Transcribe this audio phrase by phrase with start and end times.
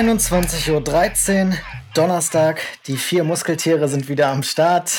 [0.00, 1.54] 21.13 Uhr,
[1.94, 2.60] Donnerstag.
[2.86, 4.92] Die vier Muskeltiere sind wieder am Start.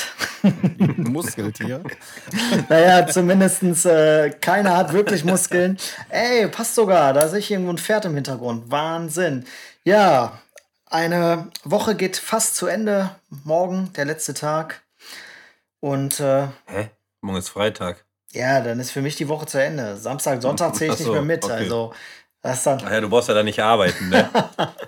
[0.96, 1.82] Muskeltier?
[2.68, 5.78] naja, zumindest äh, keiner hat wirklich Muskeln.
[6.10, 7.14] Ey, passt sogar.
[7.14, 8.70] Da sehe ich irgendwo ein Pferd im Hintergrund.
[8.70, 9.44] Wahnsinn.
[9.82, 10.41] Ja,
[10.92, 13.10] eine Woche geht fast zu Ende.
[13.44, 14.82] Morgen, der letzte Tag.
[15.80, 16.20] Und.
[16.20, 16.90] Äh, Hä?
[17.20, 18.04] Morgen ist Freitag.
[18.32, 19.96] Ja, dann ist für mich die Woche zu Ende.
[19.96, 21.44] Samstag, Sonntag zähle ich so, nicht mehr mit.
[21.44, 21.52] Okay.
[21.52, 21.94] Also
[22.42, 22.82] das dann.
[22.84, 24.28] Ach ja, du brauchst ja da nicht arbeiten, ne?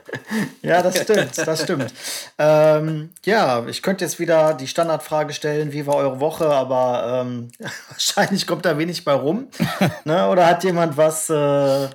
[0.62, 1.94] ja, das stimmt, das stimmt.
[2.36, 7.52] Ähm, ja, ich könnte jetzt wieder die Standardfrage stellen, wie war eure Woche, aber ähm,
[7.90, 9.48] wahrscheinlich kommt da wenig bei rum.
[10.04, 10.28] ne?
[10.28, 11.34] Oder hat jemand was äh,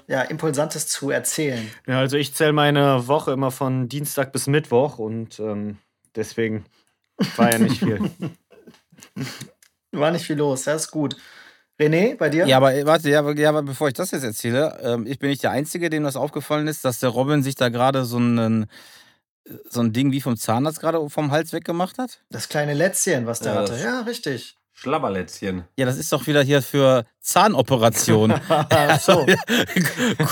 [0.08, 1.70] ja, Impulsantes zu erzählen?
[1.85, 5.77] Ja, also ich zähle meine Woche immer von Dienstag bis Mittwoch und ähm,
[6.16, 6.66] deswegen
[7.35, 8.10] war ja nicht viel.
[9.91, 11.18] war nicht viel los, das ist gut.
[11.80, 12.46] René, bei dir?
[12.46, 15.44] Ja, aber warte, ja, ja, aber bevor ich das jetzt erzähle, ähm, ich bin nicht
[15.44, 18.68] der Einzige, dem das aufgefallen ist, dass der Robin sich da gerade so ein,
[19.70, 22.20] so ein Ding wie vom Zahnarzt gerade vom Hals weggemacht hat.
[22.30, 23.80] Das kleine Lätzchen, was der ja, hatte.
[23.82, 24.57] Ja, richtig.
[24.74, 25.66] Schlabberlätzchen.
[25.77, 28.34] Ja, das ist doch wieder hier für Zahnoperation.
[29.02, 29.26] so.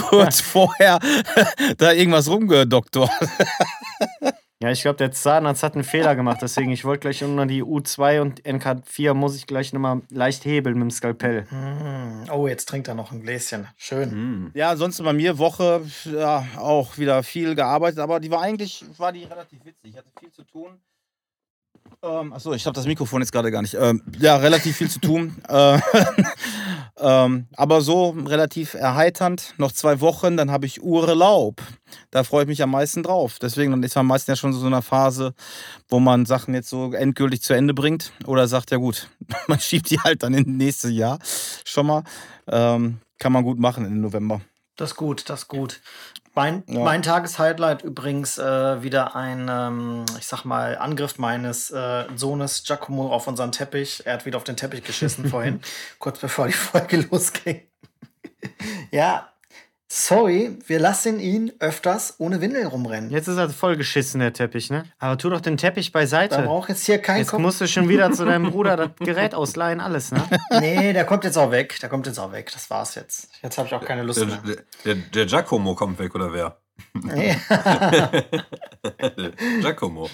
[0.09, 0.99] Kurz vorher
[1.77, 3.11] da irgendwas rumgedoktort.
[4.59, 7.63] Ja, ich glaube, der Zahnarzt hat einen Fehler gemacht, deswegen ich wollte gleich unter die
[7.63, 11.43] U2 und NK4 muss ich gleich nochmal leicht hebeln mit dem Skalpell.
[11.51, 12.27] Mm.
[12.31, 13.67] Oh, jetzt trinkt er noch ein Gläschen.
[13.77, 14.09] Schön.
[14.45, 14.51] Mm.
[14.55, 19.11] Ja, sonst bei mir Woche ja, auch wieder viel gearbeitet, aber die war eigentlich war
[19.11, 19.91] die relativ witzig.
[19.91, 20.81] Ich hatte viel zu tun.
[22.03, 23.73] Ähm, achso, ich habe das Mikrofon jetzt gerade gar nicht.
[23.73, 25.35] Ähm, ja, relativ viel zu tun.
[25.47, 25.79] Äh,
[26.99, 29.53] ähm, aber so relativ erheiternd.
[29.57, 31.61] Noch zwei Wochen, dann habe ich Urlaub.
[32.11, 33.37] Da freue ich mich am meisten drauf.
[33.39, 35.33] Deswegen ist man meistens ja schon so in einer Phase,
[35.89, 38.11] wo man Sachen jetzt so endgültig zu Ende bringt.
[38.25, 39.09] Oder sagt, ja gut,
[39.47, 41.19] man schiebt die halt dann ins nächste Jahr
[41.63, 42.03] schon mal.
[42.47, 44.41] Ähm, kann man gut machen im November.
[44.75, 45.81] Das ist gut, das ist gut.
[46.37, 46.81] Mein, ja.
[46.81, 53.11] mein Tageshighlight übrigens äh, wieder ein, ähm, ich sag mal, Angriff meines äh, Sohnes Giacomo
[53.11, 54.03] auf unseren Teppich.
[54.05, 55.61] Er hat wieder auf den Teppich geschissen vorhin,
[55.99, 57.63] kurz bevor die Folge losging.
[58.91, 59.29] ja,
[59.89, 63.09] Sorry, wir lassen ihn öfters ohne Windel rumrennen.
[63.09, 64.83] Jetzt ist er voll geschissen, der Teppich, ne?
[64.99, 66.35] Aber tu doch den Teppich beiseite.
[66.35, 67.39] Da braucht jetzt hier kein Jetzt Kopf.
[67.41, 70.21] musst du schon wieder zu deinem Bruder das Gerät ausleihen, alles, ne?
[70.59, 71.79] Nee, der kommt jetzt auch weg.
[71.81, 72.51] Der kommt jetzt auch weg.
[72.53, 73.29] Das war's jetzt.
[73.41, 74.39] Jetzt habe ich auch keine Lust der, mehr.
[74.45, 76.57] Der, der, der Giacomo kommt weg, oder wer?
[77.03, 77.35] Nee.
[79.61, 80.09] Giacomo.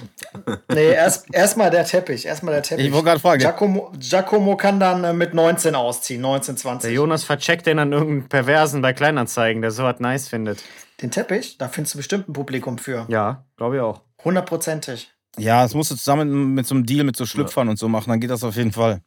[0.73, 2.25] Nee, erst erstmal der Teppich.
[2.25, 2.85] Erstmal der Teppich.
[2.85, 3.39] Ich wollte gerade fragen.
[3.39, 6.87] Giacomo, Giacomo kann dann äh, mit 19 ausziehen, 19, 20.
[6.87, 10.63] Der Jonas vercheckt den an irgendeinen Perversen bei Kleinanzeigen, der sowas nice findet.
[11.01, 11.57] Den Teppich?
[11.57, 13.05] Da findest du bestimmt ein Publikum für.
[13.09, 14.01] Ja, glaube ich auch.
[14.23, 15.11] Hundertprozentig.
[15.37, 17.71] Ja, das musst du zusammen mit so einem Deal mit so Schlüpfern ja.
[17.71, 19.01] und so machen, dann geht das auf jeden Fall.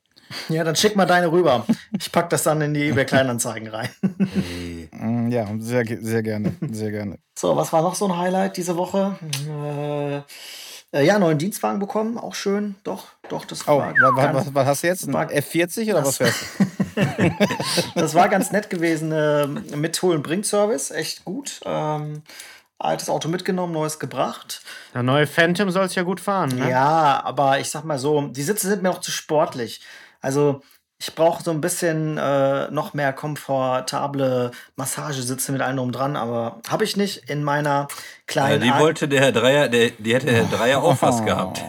[0.49, 1.65] Ja, dann schick mal deine rüber.
[1.99, 3.89] Ich pack das dann in die eBay Kleinanzeigen rein.
[4.91, 7.19] Mm, ja, sehr, sehr gerne, sehr gerne.
[7.39, 9.17] So, was war noch so ein Highlight diese Woche?
[9.49, 10.17] Äh,
[10.99, 12.77] äh ja, neuen Dienstwagen bekommen, auch schön.
[12.85, 13.95] Doch, doch, das oh, war.
[13.95, 15.09] Was, was, was, hast du jetzt?
[15.09, 17.31] Ein F40 oder was fährst du?
[17.95, 19.13] das war ganz nett gewesen.
[19.13, 21.61] Äh, mit Hol- und Bring-Service, echt gut.
[21.65, 22.23] Ähm,
[22.79, 24.63] altes Auto mitgenommen, neues gebracht.
[24.95, 26.71] Der neue Phantom soll es ja gut fahren, ne?
[26.71, 29.81] Ja, aber ich sag mal so, die Sitze sind mir auch zu sportlich.
[30.27, 30.61] Also
[30.99, 36.59] ich brauche so ein bisschen äh, noch mehr komfortable Massagesitze mit allem drum dran, aber
[36.69, 37.87] habe ich nicht in meiner
[38.27, 38.65] kleinen.
[38.65, 41.63] Ja, die wollte der Herr Dreier, der, die hätte der Herr Dreier auch fast gehabt.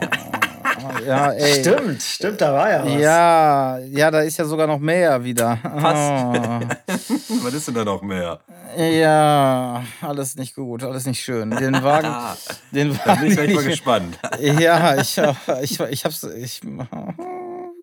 [1.05, 1.59] Ja, ey.
[1.59, 2.99] Stimmt, stimmt, da war ja was.
[2.99, 5.57] Ja, ja, da ist ja sogar noch mehr wieder.
[5.57, 6.23] Fast.
[6.23, 7.43] Oh.
[7.43, 8.39] was ist denn da noch mehr?
[8.75, 11.51] Ja, alles nicht gut, alles nicht schön.
[11.51, 12.13] Den Wagen.
[12.71, 14.17] den Wagen da bin ich gleich mal gespannt.
[14.39, 15.19] Ja, ich,
[15.61, 16.23] ich, ich hab's.
[16.23, 16.61] Ich,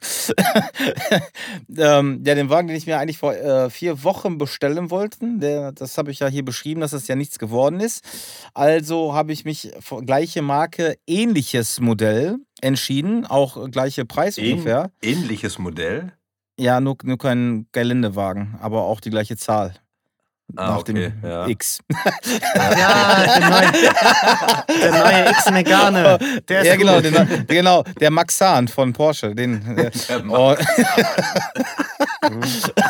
[1.77, 5.73] ähm, ja, den Wagen, den ich mir eigentlich vor äh, vier Wochen bestellen wollte, der,
[5.73, 8.05] das habe ich ja hier beschrieben, dass das ja nichts geworden ist.
[8.55, 14.91] Also habe ich mich für gleiche Marke, ähnliches Modell entschieden, auch gleiche Preis Ähn ungefähr.
[15.03, 16.13] Ähnliches Modell?
[16.59, 19.75] Ja, nur, nur kein Geländewagen, aber auch die gleiche Zahl.
[20.57, 21.47] Ah, nach okay, dem ja.
[21.49, 21.81] X.
[22.55, 23.73] ja, der neue,
[24.83, 26.19] der neue X Megane.
[26.49, 29.35] Der ist ja, genau, den, genau, der Maxan von Porsche.
[29.35, 29.91] Den, äh,
[30.29, 30.55] oh.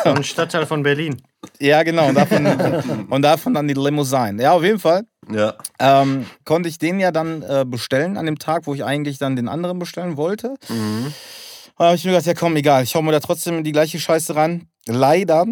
[0.04, 1.22] Ein Stadtteil von Berlin.
[1.58, 2.08] Ja, genau.
[2.08, 2.46] Und davon,
[3.08, 4.42] und davon dann die Limousine.
[4.42, 5.04] Ja, auf jeden Fall.
[5.32, 5.54] Ja.
[5.78, 9.36] Ähm, konnte ich den ja dann äh, bestellen an dem Tag, wo ich eigentlich dann
[9.36, 10.56] den anderen bestellen wollte.
[10.68, 11.14] Mhm.
[11.78, 13.98] Da habe ich mir gedacht, ja komm, egal, ich hau mir da trotzdem die gleiche
[13.98, 14.68] Scheiße ran.
[14.86, 15.46] Leider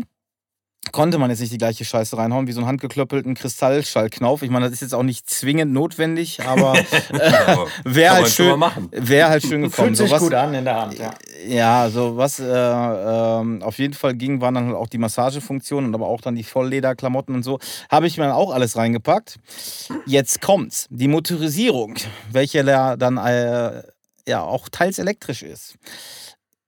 [0.91, 4.43] konnte man jetzt nicht die gleiche Scheiße reinhauen wie so einen handgeklöppelten Kristallschallknauf.
[4.43, 6.77] Ich meine, das ist jetzt auch nicht zwingend notwendig, aber
[7.13, 9.95] äh, wäre halt schön, wäre halt schön gekommen.
[9.95, 11.15] Fühlt sich So was- gut an in der Hand, ja.
[11.47, 15.89] Ja, so was äh, ähm, auf jeden Fall ging, waren dann halt auch die Massagefunktionen
[15.91, 17.59] und aber auch dann die Volllederklamotten und so.
[17.89, 19.39] Habe ich mir dann auch alles reingepackt.
[20.07, 20.87] Jetzt kommt's.
[20.91, 21.95] Die Motorisierung,
[22.31, 23.83] welche ja dann äh,
[24.29, 25.77] ja auch teils elektrisch ist.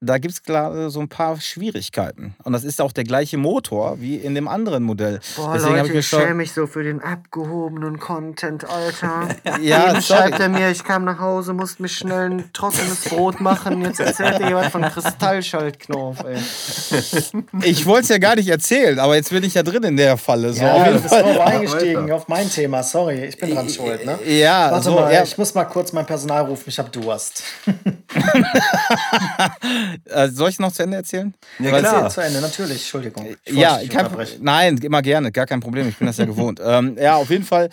[0.05, 2.35] Da gibt es klar so ein paar Schwierigkeiten.
[2.45, 5.21] Und das ist auch der gleiche Motor wie in dem anderen Modell.
[5.37, 9.29] Boah, Deswegen Leute, ich mir ich schäme mich so für den abgehobenen Content, Alter.
[9.61, 13.41] Ja, Eben schreibt er mir, ich kam nach Hause, musste mich schnell ein trockenes Brot
[13.41, 13.83] machen.
[13.83, 16.39] Jetzt erzählt er jemand von Kristallschaltknopf, ey.
[17.62, 20.17] Ich wollte es ja gar nicht erzählen, aber jetzt bin ich ja drin in der
[20.17, 20.53] Falle.
[20.53, 22.83] So, Ja, du bist drauf eingestiegen auf mein Thema.
[22.83, 24.19] Sorry, ich bin dran schuld, ne?
[24.27, 27.43] Ja, Warte so, mal, ja, ich muss mal kurz mein Personal rufen, ich hab Durst.
[30.06, 31.35] äh, soll ich noch zu Ende erzählen?
[31.59, 32.11] Ja, Weil- klar.
[32.11, 33.37] Zu Ende, natürlich, Entschuldigung.
[33.45, 34.09] Ich Ja, kein,
[34.41, 35.89] nein, immer gerne, gar kein Problem.
[35.89, 36.61] Ich bin das ja gewohnt.
[36.65, 37.71] ähm, ja, auf jeden Fall.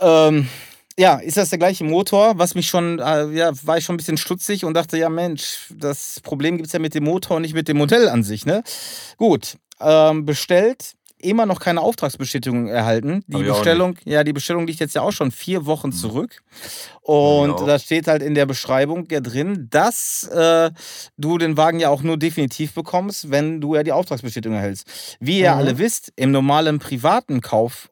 [0.00, 0.48] Ähm,
[0.98, 3.96] ja, ist das der gleiche Motor, was mich schon, äh, ja, war ich schon ein
[3.96, 7.42] bisschen stutzig und dachte, ja Mensch, das Problem gibt es ja mit dem Motor und
[7.42, 8.62] nicht mit dem Modell an sich, ne?
[9.16, 10.92] Gut, ähm, bestellt,
[11.24, 13.24] immer noch keine Auftragsbestätigung erhalten.
[13.26, 16.42] Die Hab Bestellung, ja, die Bestellung liegt jetzt ja auch schon vier Wochen zurück.
[17.02, 17.66] Und auch.
[17.66, 20.70] da steht halt in der Beschreibung ja drin, dass äh,
[21.16, 24.86] du den Wagen ja auch nur definitiv bekommst, wenn du ja die Auftragsbestätigung erhältst.
[25.20, 25.58] Wie ihr Mhm.
[25.58, 27.88] alle wisst, im normalen privaten Kauf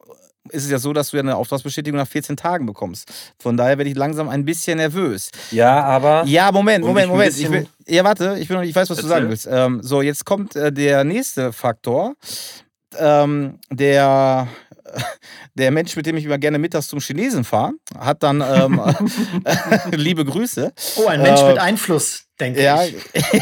[0.49, 3.09] ist es ja so, dass du ja eine Auftragsbestätigung nach 14 Tagen bekommst.
[3.39, 5.29] Von daher werde ich langsam ein bisschen nervös.
[5.51, 6.25] Ja, aber.
[6.25, 7.37] Ja, Moment, Moment, Moment.
[7.37, 9.29] Ich will, ja, warte, ich, bin, ich weiß, was du sagen Erzähl.
[9.29, 9.47] willst.
[9.49, 12.15] Ähm, so, jetzt kommt äh, der nächste Faktor.
[12.99, 14.47] Ähm, der,
[15.55, 18.81] der Mensch, mit dem ich immer gerne mittags zum Chinesen fahre, hat dann ähm,
[19.91, 20.71] liebe Grüße.
[20.97, 22.95] Oh, ein Mensch Äh, mit Einfluss, denke Ja, ich.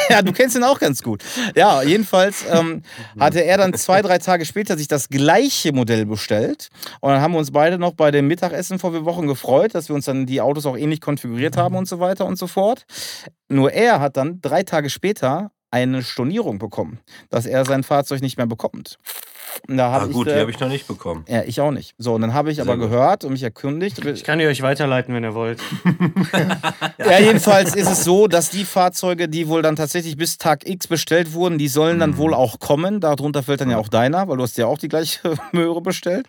[0.10, 1.24] ja, du kennst ihn auch ganz gut.
[1.56, 2.84] Ja, jedenfalls ähm,
[3.20, 6.70] hatte er dann zwei, drei Tage später sich das gleiche Modell bestellt.
[7.00, 9.90] Und dann haben wir uns beide noch bei dem Mittagessen vor vier Wochen gefreut, dass
[9.90, 12.86] wir uns dann die Autos auch ähnlich konfiguriert haben und so weiter und so fort.
[13.50, 17.00] Nur er hat dann drei Tage später eine Stornierung bekommen,
[17.30, 18.98] dass er sein Fahrzeug nicht mehr bekommt.
[19.68, 21.26] Da Ah, habe gut, ich, die äh, habe ich noch nicht bekommen.
[21.28, 21.94] ja, ich auch nicht.
[21.98, 22.90] So, und dann habe ich aber gut.
[22.90, 24.04] gehört und mich erkundigt.
[24.06, 25.60] Ich kann die euch weiterleiten, wenn ihr wollt.
[26.98, 30.88] Ja, jedenfalls ist es so, dass die Fahrzeuge, die wohl dann tatsächlich bis Tag X
[30.88, 33.00] bestellt wurden, die sollen dann wohl auch kommen.
[33.02, 36.28] Darunter fällt dann ja auch deiner, weil du hast ja auch die gleiche Möhre bestellt.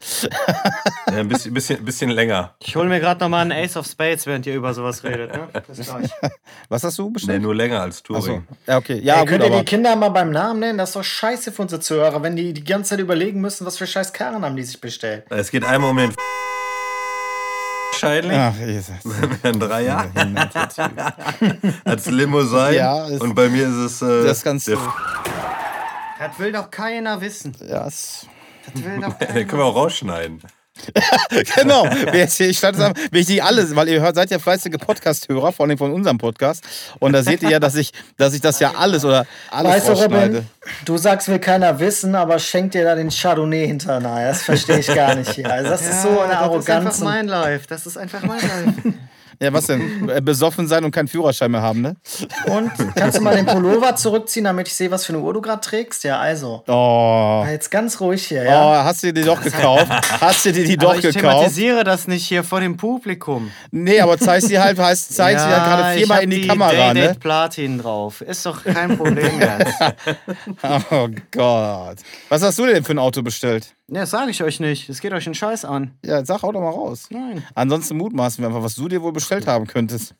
[1.10, 2.54] Ja, ein bisschen, bisschen, bisschen länger.
[2.60, 5.32] Ich hole mir gerade nochmal einen Ace of Spades, während ihr über sowas redet.
[5.32, 5.48] Ne?
[5.68, 6.10] Bis gleich.
[6.68, 7.42] Was hast du Nee, bestellt?
[7.42, 8.02] nur länger als.
[8.02, 8.46] Touring.
[8.66, 9.00] Ja, okay.
[9.02, 9.58] Ja, Ey, gut, könnt ihr aber.
[9.60, 10.78] die Kinder mal beim Namen nennen?
[10.78, 13.76] Das ist doch scheiße für unsere Zuhörer, wenn die die ganze Zeit überlegen müssen, was
[13.78, 15.24] für scheiß Karren haben die sich bestellt.
[15.30, 16.14] Es geht einmal um den
[17.92, 18.36] wahrscheinlich.
[18.38, 18.94] Ach, Jesus.
[19.42, 20.10] Ein Dreier
[21.84, 22.74] als Limo sein.
[22.74, 24.64] Ja, ist- und bei mir ist es äh, Das ist ganz.
[24.64, 24.78] der,
[26.18, 27.54] Das will doch keiner wissen.
[27.60, 28.26] Ja, Das
[28.74, 30.40] will doch den keiner können wir auch rausschneiden.
[31.56, 31.86] genau.
[32.38, 32.76] Ich stand
[33.12, 36.64] die alles, weil ihr hört, seid ja fleißige Podcast-Hörer, vor allem von unserem Podcast.
[36.98, 39.88] Und da seht ihr ja, dass ich, dass ich das ja alles oder alles Weißt
[39.88, 40.36] du, rausschneide.
[40.36, 40.46] Robin,
[40.84, 44.28] du sagst, will keiner wissen, aber schenkt dir da den Chardonnay hinterher.
[44.28, 45.50] Das verstehe ich gar nicht hier.
[45.50, 46.86] Also das ist so eine Das ist Arroganz.
[46.86, 47.66] einfach mein Life.
[47.68, 48.94] Das ist einfach mein Life.
[49.40, 50.08] Ja, was denn?
[50.08, 51.96] Äh, Besoffen sein und keinen Führerschein mehr haben, ne?
[52.46, 55.40] Und kannst du mal den Pullover zurückziehen, damit ich sehe, was für eine Uhr du
[55.40, 56.04] gerade trägst?
[56.04, 56.62] Ja, also.
[56.68, 57.44] Oh.
[57.48, 58.84] Jetzt ganz ruhig hier, Oh, ja.
[58.84, 59.86] hast du dir die doch gekauft?
[60.20, 61.20] Hast du dir die doch Aber ich gekauft?
[61.24, 63.50] thematisiere das nicht hier vor dem Publikum.
[63.70, 66.48] Nee, aber zeig sie halt, heißt, zeig sie halt gerade ich viermal in die, die
[66.48, 67.16] Kamera, Day-Date ne?
[67.20, 68.20] Platin drauf.
[68.20, 69.74] Ist doch kein Problem jetzt.
[70.90, 71.96] Oh Gott.
[72.28, 73.74] Was hast du denn für ein Auto bestellt?
[73.92, 74.88] Ne, das sage ich euch nicht.
[74.88, 75.98] Es geht euch einen Scheiß an.
[76.02, 77.08] Ja, sag auch doch mal raus.
[77.10, 77.44] Nein.
[77.54, 80.14] Ansonsten mutmaßen wir einfach, was du dir wohl bestellt haben könntest.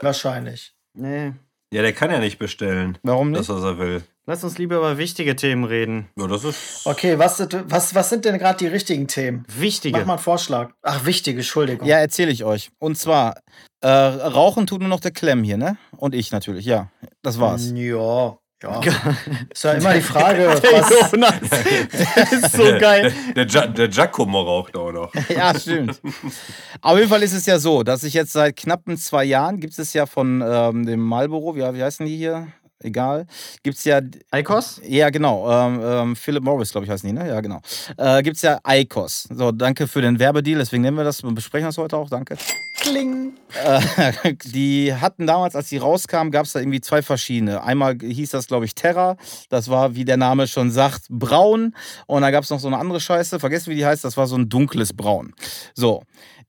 [0.00, 0.76] Wahrscheinlich.
[0.94, 1.32] Nee.
[1.72, 2.98] Ja, der kann ja nicht bestellen.
[3.02, 3.56] Warum Das, nicht?
[3.56, 4.02] was er will.
[4.26, 6.08] Lass uns lieber über wichtige Themen reden.
[6.16, 6.86] Ja, das ist.
[6.86, 9.44] Okay, was, was, was sind denn gerade die richtigen Themen?
[9.52, 9.98] Wichtige.
[9.98, 10.70] Mach mal einen Vorschlag.
[10.82, 11.84] Ach, wichtige, Entschuldigung.
[11.88, 12.70] Ja, erzähle ich euch.
[12.78, 13.40] Und zwar,
[13.80, 15.78] äh, Rauchen tut nur noch der Klemm hier, ne?
[15.96, 16.92] Und ich natürlich, ja.
[17.22, 17.72] Das war's.
[17.74, 18.80] Ja, ja.
[19.50, 20.62] Ist ja immer die Frage, was,
[21.12, 21.34] Jonas.
[22.32, 23.12] Ist so geil.
[23.36, 25.12] Der, der, der Giacomo raucht auch noch.
[25.28, 26.00] Ja, stimmt.
[26.80, 29.78] Auf jeden Fall ist es ja so, dass ich jetzt seit knappen zwei Jahren, gibt
[29.78, 32.48] es ja von ähm, dem Marlboro, wie, wie heißen die hier?
[32.80, 33.26] Egal.
[33.64, 34.80] Gibt es ja Eikos?
[34.84, 35.50] Ja, genau.
[35.50, 37.26] Ähm, ähm, Philip Morris, glaube ich, heißen die, ne?
[37.26, 37.60] Ja, genau.
[37.96, 39.28] Äh, Gibt es ja ICOS.
[39.32, 42.36] So, danke für den Werbedeal, deswegen nehmen wir das und besprechen das heute auch, danke.
[42.80, 43.32] kling.
[43.64, 47.64] Äh, die hatten damals, als die rauskamen, gab es da irgendwie zwei verschiedene.
[47.64, 49.16] Einmal hieß das, glaube ich, Terra.
[49.48, 51.74] Das war, wie der Name schon sagt, braun.
[52.06, 54.28] Und dann gab es noch so eine andere Scheiße, vergessen, wie die heißt, das war
[54.28, 55.34] so ein dunkles Braun.
[55.74, 56.04] So.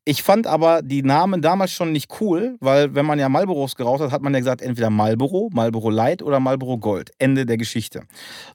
[0.10, 4.02] Ich fand aber die Namen damals schon nicht cool, weil wenn man ja Marlboros geraucht
[4.02, 7.12] hat, hat man ja gesagt, entweder Marlboro, Marlboro Light oder Marlboro Gold.
[7.20, 8.02] Ende der Geschichte.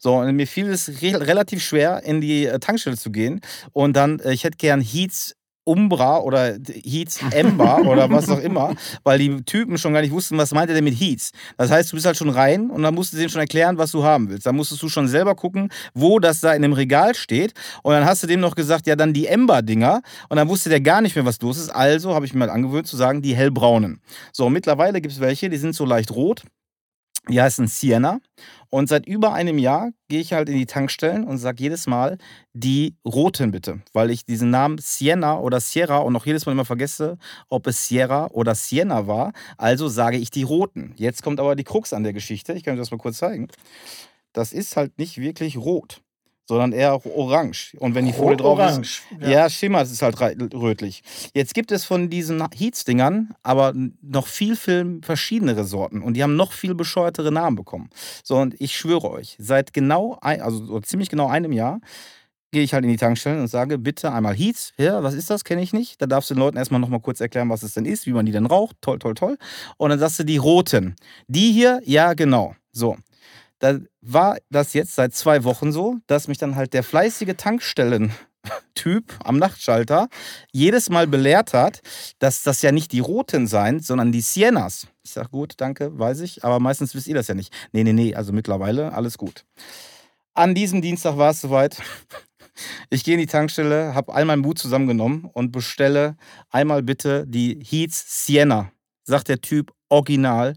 [0.00, 3.40] So, und mir fiel es re relativ schwer, in die äh, Tankstelle zu gehen
[3.72, 8.74] und dann, äh, ich hätte gern Heats Umbra oder Heats Ember oder was auch immer,
[9.02, 11.32] weil die Typen schon gar nicht wussten, was meint er denn mit Heats.
[11.56, 13.90] Das heißt, du bist halt schon rein und dann musst du denen schon erklären, was
[13.90, 14.46] du haben willst.
[14.46, 17.54] Dann musstest du schon selber gucken, wo das da in dem Regal steht.
[17.82, 20.02] Und dann hast du dem noch gesagt, ja, dann die Ember-Dinger.
[20.28, 21.70] Und dann wusste der gar nicht mehr, was los ist.
[21.70, 24.00] Also habe ich mir mal angewöhnt zu sagen, die hellbraunen.
[24.32, 26.42] So, mittlerweile gibt es welche, die sind so leicht rot.
[27.28, 28.20] Die heißen Sienna.
[28.70, 32.18] Und seit über einem Jahr gehe ich halt in die Tankstellen und sage jedes Mal
[32.54, 36.64] die roten bitte, weil ich diesen Namen Sienna oder Sierra und auch jedes Mal immer
[36.64, 37.16] vergesse,
[37.48, 39.32] ob es Sierra oder Sienna war.
[39.56, 40.92] Also sage ich die roten.
[40.96, 42.52] Jetzt kommt aber die Krux an der Geschichte.
[42.52, 43.48] Ich kann euch das mal kurz zeigen.
[44.32, 46.02] Das ist halt nicht wirklich rot
[46.46, 47.74] sondern eher orange.
[47.78, 49.02] Und wenn die Folie drauf Orange.
[49.10, 49.28] ist, ja.
[49.28, 51.02] ja, schimmert es halt rötlich.
[51.32, 53.72] Jetzt gibt es von diesen Heats-Dingern aber
[54.02, 57.88] noch viel, viel verschiedenere Sorten und die haben noch viel bescheuertere Namen bekommen.
[58.22, 61.80] So, und ich schwöre euch, seit genau, ein, also so ziemlich genau einem Jahr,
[62.52, 64.72] gehe ich halt in die Tankstellen und sage, bitte einmal Heats.
[64.78, 65.42] Ja, was ist das?
[65.42, 66.00] Kenne ich nicht.
[66.00, 68.26] Da darfst du den Leuten erstmal nochmal kurz erklären, was es denn ist, wie man
[68.26, 68.76] die denn raucht.
[68.80, 69.38] Toll, toll, toll.
[69.76, 70.94] Und dann sagst du die roten.
[71.26, 72.54] Die hier, ja, genau.
[72.70, 72.96] So
[73.58, 79.14] da war das jetzt seit zwei Wochen so, dass mich dann halt der fleißige Tankstellen-Typ
[79.24, 80.08] am Nachtschalter
[80.52, 81.80] jedes Mal belehrt hat,
[82.18, 84.86] dass das ja nicht die roten seien, sondern die Siennas.
[85.02, 87.52] Ich sage, gut, danke, weiß ich, aber meistens wisst ihr das ja nicht.
[87.72, 89.44] Nee, nee, nee, also mittlerweile alles gut.
[90.34, 91.80] An diesem Dienstag war es soweit.
[92.88, 96.16] Ich gehe in die Tankstelle, habe all meinen Mut zusammengenommen und bestelle
[96.50, 98.70] einmal bitte die Heats Sienna.
[99.02, 100.54] Sagt der Typ original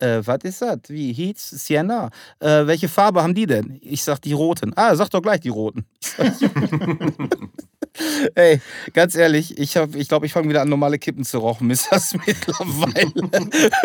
[0.00, 0.78] äh, was ist das?
[0.88, 2.10] Wie Heats, Sienna?
[2.40, 3.78] Äh, welche Farbe haben die denn?
[3.82, 4.72] Ich sag die roten.
[4.76, 5.86] Ah, sag doch gleich die roten.
[8.34, 8.60] Ey,
[8.94, 11.66] ganz ehrlich, ich glaube, ich, glaub, ich fange wieder an, normale Kippen zu rauchen.
[11.66, 13.12] Mir ist das mittlerweile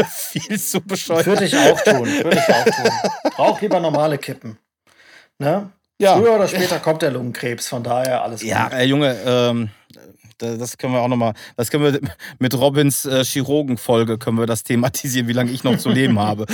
[0.10, 1.26] viel zu bescheuert.
[1.26, 2.08] Würde ich auch tun.
[2.08, 2.92] Würde ich auch tun.
[3.38, 4.58] Rauch lieber normale Kippen.
[5.40, 5.70] Ne?
[6.00, 6.18] Ja.
[6.18, 8.50] Früher oder später kommt der Lungenkrebs, von daher alles gut.
[8.50, 9.70] Ja, äh, Junge, ähm,
[10.38, 12.00] das können wir auch nochmal, das können wir
[12.40, 16.46] mit Robins äh, Chirurgenfolge können wir das thematisieren, wie lange ich noch zu leben habe.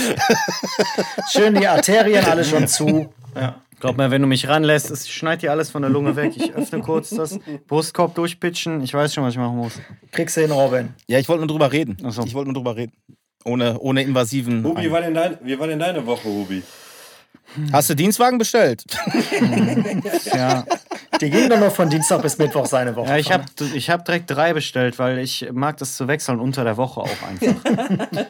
[1.31, 3.13] Schön die Arterien alle schon zu.
[3.35, 3.61] Ja.
[3.79, 6.33] Glaub mir, wenn du mich ranlässt, es schneidet dir alles von der Lunge weg.
[6.35, 8.81] Ich öffne kurz das Brustkorb durchpitchen.
[8.83, 9.73] Ich weiß schon, was ich machen muss.
[10.11, 10.89] Kriegst du hin, Robin?
[11.07, 11.97] Ja, ich wollte nur drüber reden.
[12.11, 12.23] So.
[12.23, 12.93] Ich wollte nur drüber reden.
[13.43, 14.63] Ohne, ohne invasiven.
[14.63, 16.61] Hubi, wie war, denn dein, wie war denn deine Woche, Hubi?
[17.71, 18.83] Hast du Dienstwagen bestellt?
[20.25, 20.63] ja.
[21.19, 23.09] Die ging doch noch von Dienstag bis Mittwoch seine Woche.
[23.09, 26.63] Ja, ich habe ich hab direkt drei bestellt, weil ich mag das zu wechseln unter
[26.63, 27.63] der Woche auch einfach.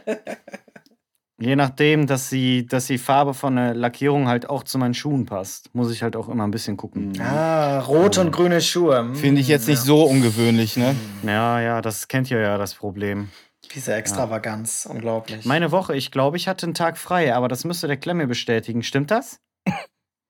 [1.41, 5.25] Je nachdem, dass die, dass die Farbe von der Lackierung halt auch zu meinen Schuhen
[5.25, 7.19] passt, muss ich halt auch immer ein bisschen gucken.
[7.19, 9.00] Ah, rote und grüne Schuhe.
[9.00, 9.15] Hm.
[9.15, 10.95] Finde ich jetzt nicht so ungewöhnlich, ne?
[11.23, 13.29] Ja, ja, das kennt ihr ja, das Problem.
[13.73, 15.45] Diese Extravaganz, unglaublich.
[15.45, 18.83] Meine Woche, ich glaube, ich hatte einen Tag frei, aber das müsste der Klemme bestätigen.
[18.83, 19.39] Stimmt das?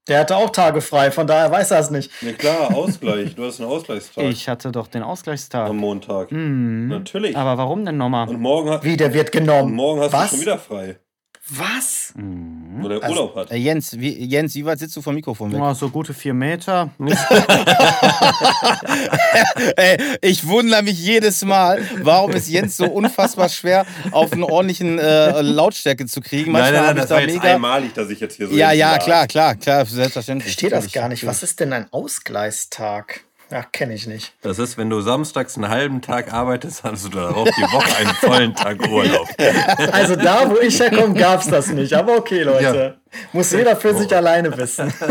[0.08, 2.12] Der hatte auch Tage frei, von daher weiß er es nicht.
[2.22, 3.36] Ja klar, Ausgleich.
[3.36, 4.24] Du hast einen Ausgleichstag.
[4.26, 5.70] Ich hatte doch den Ausgleichstag.
[5.70, 6.32] Am Montag.
[6.32, 6.88] Mhm.
[6.88, 7.38] Natürlich.
[7.38, 8.28] Aber warum denn nochmal?
[8.28, 9.76] Und morgen, hat, Wie, der wird und genommen.
[9.76, 10.30] morgen hast Was?
[10.32, 10.98] du schon wieder frei.
[11.54, 12.14] Was?
[12.16, 12.78] Mhm.
[12.82, 13.52] Wo der Also- Urlaub hat.
[13.52, 15.60] Äh, Jens, wie, Jens, wie weit sitzt du vom Mikrofon weg?
[15.60, 16.90] Ja, so gute vier Meter.
[19.76, 25.00] Ey, ich wundere mich jedes Mal, warum ist Jens so unfassbar schwer, auf einen ordentlichen
[25.00, 26.52] äh, Lautstärke zu kriegen.
[26.52, 27.56] Nein, Manchmal nein, nein, ich das war da jetzt mega.
[27.56, 30.50] einmalig, dass ich jetzt hier so Ja, ja, klar, klar, klar, selbstverständlich.
[30.52, 31.26] Ich verstehe das gar nicht.
[31.26, 33.22] Was ist denn ein Ausgleichstag?
[33.52, 34.32] Ja, kenne ich nicht.
[34.42, 38.16] Das ist, wenn du samstags einen halben Tag arbeitest, hast du darauf die Woche einen
[38.16, 39.28] vollen Tag Urlaub.
[39.92, 41.94] Also da, wo ich herkomme, gab es das nicht.
[41.94, 42.98] Aber okay, Leute.
[43.34, 44.94] Muss jeder für sich alleine wissen.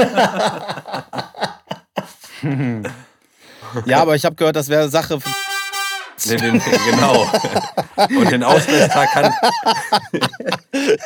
[3.84, 5.20] Ja, aber ich habe gehört, das wäre Sache.
[6.28, 7.26] Den, den, genau.
[7.96, 9.32] Und den Ausgleichstag, kann,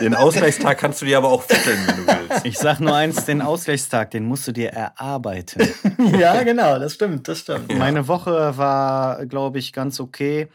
[0.01, 2.45] den Ausgleichstag kannst du dir aber auch vierteln, wenn du willst.
[2.45, 5.69] Ich sag nur eins, den Ausgleichstag, den musst du dir erarbeiten.
[6.19, 7.77] ja, genau, das stimmt, das stimmt.
[7.77, 10.49] Meine Woche war, glaube ich, ganz okay.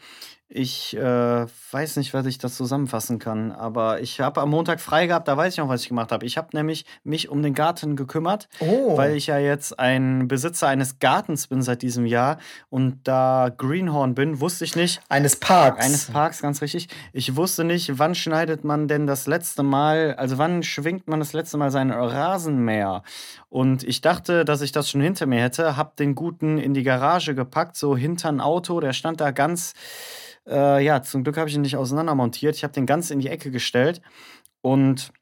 [0.52, 5.06] Ich äh, weiß nicht, was ich das zusammenfassen kann, aber ich habe am Montag frei
[5.06, 6.26] gehabt, da weiß ich noch, was ich gemacht habe.
[6.26, 8.96] Ich habe nämlich mich um den Garten gekümmert, Oh.
[8.96, 12.38] weil ich ja jetzt ein Besitzer eines Gartens bin seit diesem Jahr
[12.68, 15.84] und da Greenhorn bin, wusste ich nicht, Eines Parks.
[15.86, 16.88] eines Parks, ganz richtig.
[17.12, 21.32] Ich wusste nicht, wann schneidet man denn das letzte Mal, also wann schwingt man das
[21.32, 23.04] letzte Mal seinen Rasenmäher?
[23.50, 26.82] Und ich dachte, dass ich das schon hinter mir hätte, hab den guten in die
[26.82, 29.74] Garage gepackt, so hinter ein Auto, der stand da ganz,
[30.50, 32.56] äh, ja, zum Glück habe ich ihn nicht auseinander montiert.
[32.56, 34.02] Ich habe den ganz in die Ecke gestellt
[34.62, 35.12] und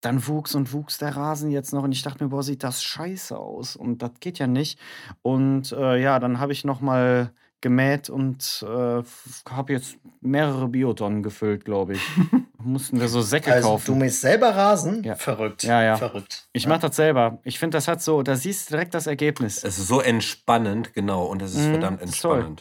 [0.00, 2.82] dann wuchs und wuchs der Rasen jetzt noch und ich dachte mir, boah, sieht das
[2.82, 4.78] scheiße aus und das geht ja nicht.
[5.22, 9.02] Und äh, ja, dann habe ich noch mal gemäht und äh,
[9.48, 12.00] habe jetzt mehrere Biotonnen gefüllt, glaube ich.
[12.58, 13.86] Mussten wir so Säcke Also kaufen.
[13.86, 15.04] du mähst selber Rasen?
[15.04, 15.14] Ja.
[15.14, 15.62] Verrückt.
[15.62, 15.96] Ja, ja.
[15.96, 16.48] Verrückt.
[16.52, 17.38] Ich mache das selber.
[17.44, 19.62] Ich finde, das hat so, da siehst du direkt das Ergebnis.
[19.62, 21.26] Es ist so entspannend, genau.
[21.26, 22.56] Und es ist Mhm, verdammt ist toll.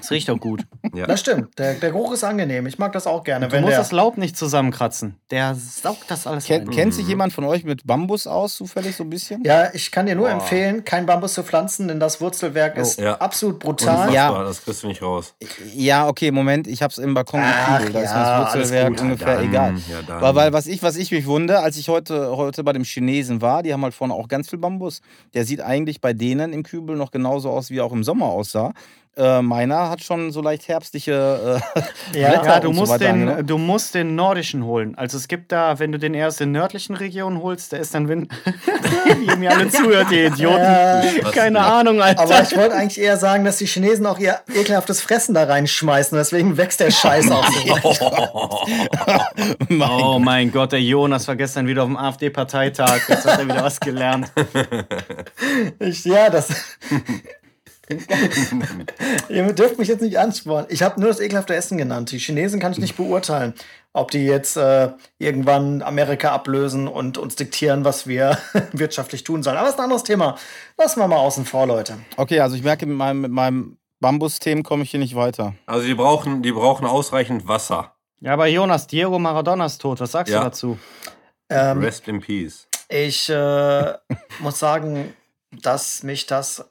[0.00, 0.64] Es riecht auch gut.
[0.92, 1.06] Ja.
[1.06, 1.56] Das stimmt.
[1.56, 2.66] Der, der Geruch ist angenehm.
[2.66, 3.46] Ich mag das auch gerne.
[3.46, 5.14] Du wenn musst der, das Laub nicht zusammenkratzen.
[5.30, 6.70] Der saugt das alles Ken, ein.
[6.70, 9.44] Kennt sich jemand von euch mit Bambus aus, zufällig so ein bisschen?
[9.44, 10.32] ja, ich kann dir nur Boah.
[10.34, 13.14] empfehlen, kein Bambus zu pflanzen, denn das Wurzelwerk ist Ja.
[13.18, 14.14] absolut Unfassbar, brutal.
[14.14, 14.42] Ja.
[14.42, 15.34] das kriegst du nicht raus.
[15.74, 17.94] Ja, okay, Moment, ich hab's im Balkon Ach, gekühlt.
[17.94, 19.74] Da ist ja, das Wurzelwerk ungefähr Dann, egal.
[20.08, 20.20] Ja.
[20.20, 23.40] Weil, weil was ich, was ich mich wundere, als ich heute, heute bei dem Chinesen
[23.42, 25.02] war, die haben halt vorne auch ganz viel Bambus.
[25.34, 28.26] Der sieht eigentlich bei denen im Kübel noch genauso aus, wie er auch im Sommer
[28.26, 28.72] aussah.
[29.16, 31.80] Äh, meiner hat schon so leicht herbstliche äh,
[32.18, 32.28] Ja.
[32.30, 33.46] Blätter Ja, du und so musst, weiter den, angenommen.
[33.46, 34.94] du musst den nordischen holen.
[34.96, 38.08] Also es gibt da, wenn du den erst in nördlichen Regionen holst, der ist dann,
[38.08, 38.28] wenn
[39.26, 40.58] ihr mir alle zuhört, ihr Idioten.
[40.62, 41.02] Ja.
[41.32, 42.22] Keine Ahnung, Alter.
[42.22, 46.16] Aber ich wollte eigentlich eher sagen, dass die Chinesen auch ihr ekelhaftes Fressen da reinschmeißen.
[46.16, 48.60] Deswegen wächst der Scheiß auch so.
[49.68, 53.08] Mein Oh mein Gott, der Jonas war gestern wieder auf dem AfD-Parteitag.
[53.08, 54.30] Jetzt hat er wieder was gelernt.
[55.78, 56.48] Ich, ja, das.
[59.28, 60.66] Ihr dürft mich jetzt nicht anspornen.
[60.70, 62.10] Ich habe nur das ekelhafte Essen genannt.
[62.10, 63.54] Die Chinesen kann ich nicht beurteilen,
[63.92, 68.38] ob die jetzt äh, irgendwann Amerika ablösen und uns diktieren, was wir
[68.72, 69.56] wirtschaftlich tun sollen.
[69.56, 70.36] Aber das ist ein anderes Thema.
[70.78, 71.98] Lassen wir mal außen vor, Leute.
[72.16, 75.54] Okay, also ich merke, mit meinem, mit meinem Bambus-Themen komme ich hier nicht weiter.
[75.66, 77.94] Also die brauchen, die brauchen ausreichend Wasser.
[78.20, 80.00] Ja, aber Jonas, Diego Maradona ist tot.
[80.00, 80.40] Was sagst Ja.
[80.40, 80.78] du dazu?
[81.48, 82.68] Ähm, Rest in peace.
[82.88, 83.94] Ich äh,
[84.40, 85.14] muss sagen,
[85.62, 86.64] dass mich das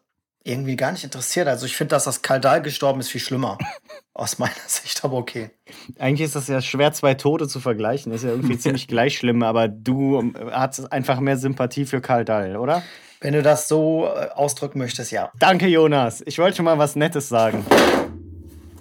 [0.44, 1.48] irgendwie gar nicht interessiert.
[1.48, 3.58] Also ich finde, dass das Kaldal gestorben ist viel schlimmer.
[4.14, 5.52] Aus meiner Sicht, aber okay.
[5.98, 8.12] Eigentlich ist das ja schwer, zwei Tote zu vergleichen.
[8.12, 12.26] Ist ja irgendwie ziemlich gleich schlimm, aber du ähm, hast einfach mehr Sympathie für Karl
[12.26, 12.84] Dall, oder?
[13.22, 15.32] Wenn du das so äh, ausdrücken möchtest, ja.
[15.40, 16.22] Danke, Jonas.
[16.26, 17.66] Ich wollte schon mal was Nettes sagen.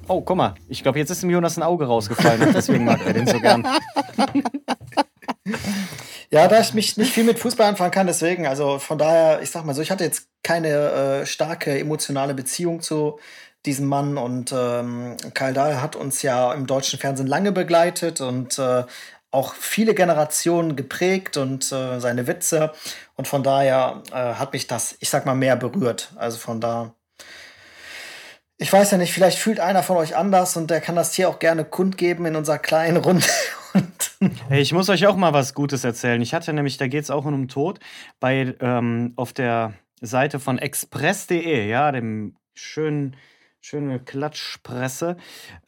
[0.09, 0.55] Oh, guck mal.
[0.69, 3.39] Ich glaube, jetzt ist dem Jonas ein Auge rausgefallen und deswegen mag er den so
[3.39, 3.67] gern.
[6.31, 9.51] Ja, da ich mich nicht viel mit Fußball anfangen kann, deswegen, also von daher, ich
[9.51, 13.19] sag mal so, ich hatte jetzt keine äh, starke emotionale Beziehung zu
[13.65, 18.59] diesem Mann und ähm, Karl Dahl hat uns ja im deutschen Fernsehen lange begleitet und
[18.59, 18.85] äh,
[19.31, 22.73] auch viele Generationen geprägt und äh, seine Witze
[23.17, 26.13] und von daher äh, hat mich das, ich sag mal, mehr berührt.
[26.17, 26.95] Also von da.
[28.59, 31.29] Ich weiß ja nicht, vielleicht fühlt einer von euch anders und der kann das hier
[31.29, 33.27] auch gerne kundgeben in unserer kleinen Runde.
[34.49, 36.21] Hey, ich muss euch auch mal was Gutes erzählen.
[36.21, 37.79] Ich hatte nämlich, da geht es auch um den Tod,
[38.19, 43.17] bei ähm, auf der Seite von express.de, ja, dem schönen,
[43.61, 45.17] schöne Klatschpresse.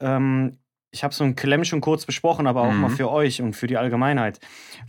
[0.00, 0.58] Ähm,
[0.90, 2.80] ich habe so ein Klemm schon kurz besprochen, aber auch Mhm.
[2.80, 4.40] mal für euch und für die Allgemeinheit.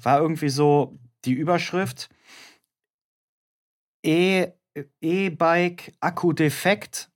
[0.02, 2.10] War irgendwie so die Überschrift
[4.04, 4.48] E-
[5.02, 7.12] E-Bike Akku defekt,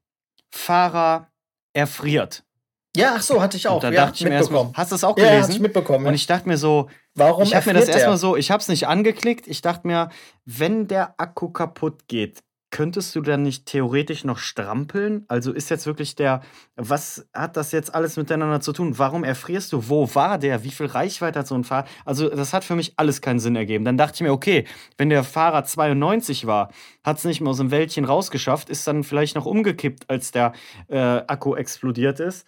[0.51, 1.31] Fahrer
[1.73, 2.44] erfriert.
[2.95, 3.75] Ja, ach so, hatte ich auch.
[3.75, 5.51] Und da ja, dachte ich mir erstmal, hast du es auch Ja, hatte gelesen?
[5.51, 6.05] ich mitbekommen.
[6.05, 8.67] Und ich dachte mir so, Warum ich habe mir das erstmal so, ich habe es
[8.67, 9.47] nicht angeklickt.
[9.47, 10.09] Ich dachte mir,
[10.45, 12.43] wenn der Akku kaputt geht,
[12.75, 15.23] könntest du dann nicht theoretisch noch strampeln?
[15.29, 16.41] Also ist jetzt wirklich der,
[16.75, 18.99] was hat das jetzt alles miteinander zu tun?
[18.99, 19.87] Warum erfrierst du?
[19.87, 20.65] Wo war der?
[20.65, 21.85] Wie viel Reichweite hat so ein Fahrer?
[22.03, 23.85] Also das hat für mich alles keinen Sinn ergeben.
[23.85, 24.65] Dann dachte ich mir, okay,
[24.97, 26.69] wenn der Fahrer 92 war,
[27.01, 30.51] hat es nicht mehr aus dem Wäldchen rausgeschafft, ist dann vielleicht noch umgekippt, als der
[30.89, 32.45] äh, Akku explodiert ist.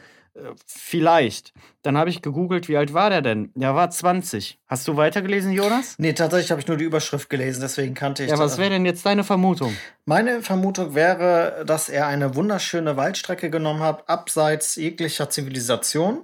[0.65, 1.53] Vielleicht.
[1.81, 3.51] Dann habe ich gegoogelt, wie alt war der denn?
[3.55, 4.59] Der war 20.
[4.67, 5.95] Hast du weitergelesen, Jonas?
[5.97, 8.43] Nee, tatsächlich habe ich nur die Überschrift gelesen, deswegen kannte ich Ja, das.
[8.53, 9.75] was wäre denn jetzt deine Vermutung?
[10.05, 16.21] Meine Vermutung wäre, dass er eine wunderschöne Waldstrecke genommen hat, abseits jeglicher Zivilisation,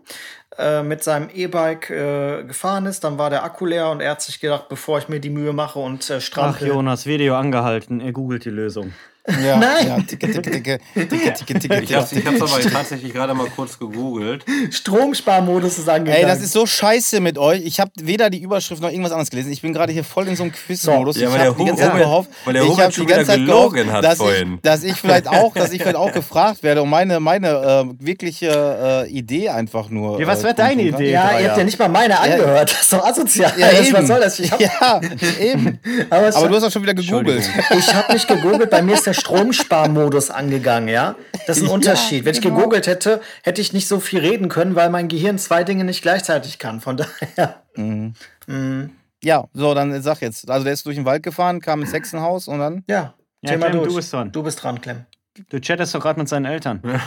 [0.57, 3.03] äh, mit seinem E-Bike äh, gefahren ist.
[3.03, 5.53] Dann war der Akku leer und er hat sich gedacht, bevor ich mir die Mühe
[5.53, 6.67] mache und äh, Ach, strampel.
[6.67, 8.01] Jonas, Video angehalten.
[8.01, 8.93] Er googelt die Lösung.
[9.43, 9.87] Ja, Nein.
[9.87, 13.47] ja, ticke, ticke, ticke, ticke, ticke, ticke, Ich hab's, ich hab's aber tatsächlich gerade mal
[13.55, 14.43] kurz gegoogelt.
[14.69, 16.21] Stromsparmodus ist angegangen.
[16.25, 17.61] Ey, das ist so scheiße mit euch.
[17.65, 19.53] Ich habe weder die Überschrift noch irgendwas anderes gelesen.
[19.53, 21.15] Ich bin gerade hier voll in so einem Quiz-Modus.
[21.17, 22.89] Ja, ich weil hab der die ganze Zeit Hubert- gehofft, weil der ich Hubert hab
[22.91, 24.53] die schon ganze wieder Zeit gelogen gehofft, hat dass vorhin.
[24.55, 28.05] Ich, dass ich vielleicht auch, dass ich vielleicht auch gefragt werde und meine, meine äh,
[28.05, 30.19] wirkliche äh, Idee einfach nur.
[30.19, 30.81] Ja, was äh, wär deine.
[30.81, 31.11] Idee?
[31.11, 32.71] ja, ihr habt ja nicht mal meine angehört.
[32.71, 33.53] Das ist doch asozial.
[33.57, 33.93] Ja, eben.
[33.93, 34.37] was soll das?
[34.39, 35.01] Ich habe ja,
[35.39, 35.79] eben.
[36.09, 37.49] aber es- Aber du hast auch schon wieder gegoogelt.
[37.77, 41.15] Ich habe nicht gegoogelt, bei mir ist der Stromsparmodus angegangen, ja.
[41.47, 42.25] Das ist ein Ja, Unterschied.
[42.25, 42.55] Wenn ich genau.
[42.57, 46.01] gegoogelt hätte, hätte ich nicht so viel reden können, weil mein Gehirn zwei Dinge nicht
[46.01, 46.79] gleichzeitig kann.
[46.81, 47.63] Von daher.
[47.75, 48.13] Mhm.
[48.47, 48.83] Mm,
[49.23, 50.49] Ja, so, dann sag jetzt.
[50.49, 52.83] Also der ist durch den Wald gefahren, kam ins Hexenhaus und dann.
[52.87, 53.89] ja, Ja, Thema Clem, durch.
[53.89, 54.31] du bist dran.
[54.31, 55.05] Du bist dran, Clem.
[55.49, 56.79] Du chattest doch gerade mit seinen Eltern.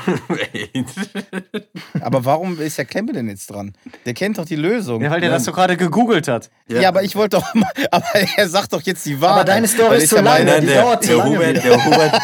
[2.01, 3.73] Aber warum ist der Klemme denn jetzt dran?
[4.05, 5.01] Der kennt doch die Lösung.
[5.01, 6.51] Ja, weil der das doch gerade gegoogelt hat.
[6.69, 8.05] Ja, aber ich wollte doch mal, aber
[8.37, 9.35] er sagt doch jetzt die Wahrheit.
[9.37, 10.45] Aber deine Story ist zu ja lang.
[10.45, 12.21] meine- Nein, der, dauert zu der, lange Hubert, der, Hubert,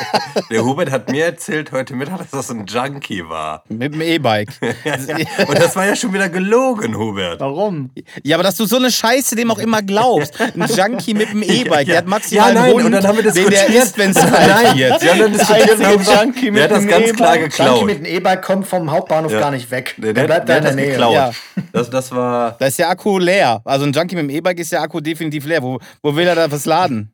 [0.51, 3.62] der Hubert hat mir erzählt heute Mittag, dass das ein Junkie war.
[3.69, 4.49] Mit dem E-Bike.
[5.49, 7.38] Und das war ja schon wieder gelogen, Hubert.
[7.38, 7.91] Warum?
[8.25, 10.41] Ja, aber dass du so eine Scheiße dem auch immer glaubst.
[10.41, 13.17] Ein Junkie mit dem E-Bike, der hat maximal ja, nein, einen Hund, und dann haben
[13.19, 13.69] wir den diskutiert.
[13.69, 15.03] der isst, wenn es wird.
[15.03, 17.16] wir haben dann diskutiert Junkie mit der hat das ganz E-Bike.
[17.16, 17.87] klar Junkie geklaut.
[17.87, 19.40] mit dem E-Bike kommt vom Hauptbahnhof Ja.
[19.40, 19.94] gar nicht weg.
[19.98, 20.90] Der, Der, bleibt der da hat in das der Nähe.
[20.92, 21.14] geklaut.
[21.14, 21.31] Ja.
[21.72, 22.52] Das, das war.
[22.59, 23.61] Da ist der Akku leer.
[23.64, 25.62] Also ein Junkie mit dem E-Bike ist der Akku definitiv leer.
[25.62, 27.11] Wo, wo will er da was laden?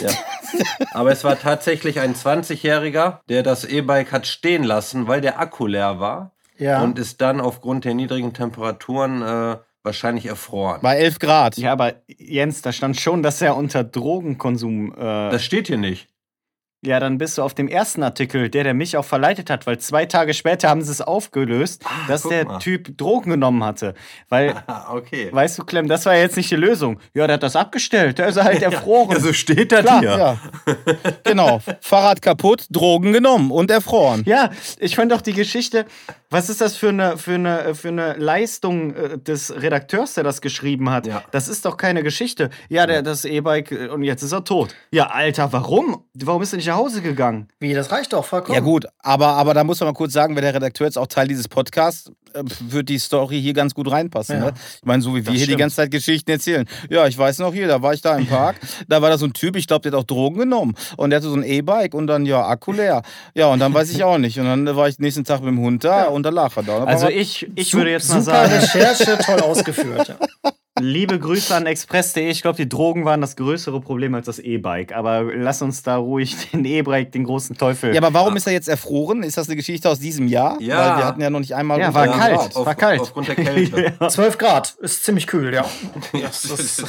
[0.00, 0.10] Ja.
[0.92, 5.66] Aber es war tatsächlich ein 20-Jähriger, der das E-Bike hat stehen lassen, weil der Akku
[5.66, 6.32] leer war.
[6.58, 6.82] Ja.
[6.82, 10.80] Und ist dann aufgrund der niedrigen Temperaturen äh, wahrscheinlich erfroren.
[10.82, 11.56] Bei 11 Grad.
[11.56, 14.92] Ja, aber Jens, da stand schon, dass er unter Drogenkonsum.
[14.92, 16.08] Äh, Das steht hier nicht.
[16.82, 19.78] Ja, dann bist du auf dem ersten Artikel, der, der mich auch verleitet hat, weil
[19.78, 22.58] zwei Tage später haben sie es aufgelöst, dass Ah, guck der mal.
[22.58, 23.94] Typ Drogen genommen hatte.
[24.30, 24.54] Weil,
[24.90, 25.28] okay.
[25.30, 26.98] weißt du, Clem, das war jetzt nicht die Lösung.
[27.12, 29.12] Ja, der hat das abgestellt, der ist halt erfroren.
[29.12, 30.10] Ja, so steht das Klar, hier.
[30.10, 30.38] ja.
[31.24, 31.60] genau.
[31.80, 34.22] Fahrrad kaputt, Drogen genommen und erfroren.
[34.24, 35.84] Ja, ich fand auch die Geschichte,
[36.30, 40.40] was ist das für eine, für eine, für eine Leistung äh, des Redakteurs, der das
[40.40, 41.06] geschrieben hat?
[41.06, 41.24] Ja.
[41.32, 42.50] Das ist doch keine Geschichte.
[42.68, 44.74] Ja, der das E-Bike äh, und jetzt ist er tot.
[44.92, 46.04] Ja, Alter, warum?
[46.14, 47.48] Warum ist er nicht nach Hause gegangen?
[47.58, 48.54] Wie, das reicht doch vollkommen.
[48.54, 51.08] Ja gut, aber, aber da muss man mal kurz sagen, wenn der Redakteur jetzt auch
[51.08, 52.12] Teil dieses Podcasts,
[52.60, 54.36] wird die Story hier ganz gut reinpassen.
[54.36, 54.46] Ja.
[54.46, 54.52] Ne?
[54.76, 55.58] Ich meine, so wie wir hier die stimmt.
[55.58, 56.66] ganze Zeit Geschichten erzählen.
[56.88, 58.56] Ja, ich weiß noch hier, da war ich da im Park,
[58.88, 60.74] da war da so ein Typ, ich glaube, der hat auch Drogen genommen.
[60.96, 63.02] Und der hatte so ein E-Bike und dann, ja, Akku leer.
[63.34, 64.38] Ja, und dann weiß ich auch nicht.
[64.38, 66.84] Und dann war ich nächsten Tag mit dem Hund da und da lag er da.
[66.84, 70.08] Also ich, ich würde jetzt mal sagen, Recherche, toll ausgeführt.
[70.08, 70.49] Ja.
[70.80, 72.28] Liebe Grüße an Express.de.
[72.30, 74.92] Ich glaube, die Drogen waren das größere Problem als das E-Bike.
[74.94, 77.94] Aber lass uns da ruhig den E-Bike, den großen Teufel.
[77.94, 79.22] ja, aber warum ist er jetzt erfroren?
[79.22, 80.60] Ist das eine Geschichte aus diesem Jahr?
[80.60, 80.78] Ja.
[80.78, 81.78] Weil wir hatten ja noch nicht einmal.
[81.80, 82.56] Ja, war Ja, kalt.
[82.56, 83.00] auf, war kalt.
[83.00, 83.94] Aufgrund der Kälte.
[84.08, 85.64] 12 Grad ist ziemlich kühl, ja.
[86.22, 86.84] Das, das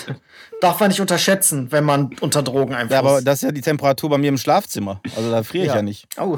[0.61, 3.61] darf man nicht unterschätzen, wenn man unter Drogen einfach Ja, aber das ist ja die
[3.61, 5.01] Temperatur bei mir im Schlafzimmer.
[5.15, 5.81] Also da friere ich ja, Ja.
[5.81, 6.07] nicht.
[6.19, 6.37] Oh.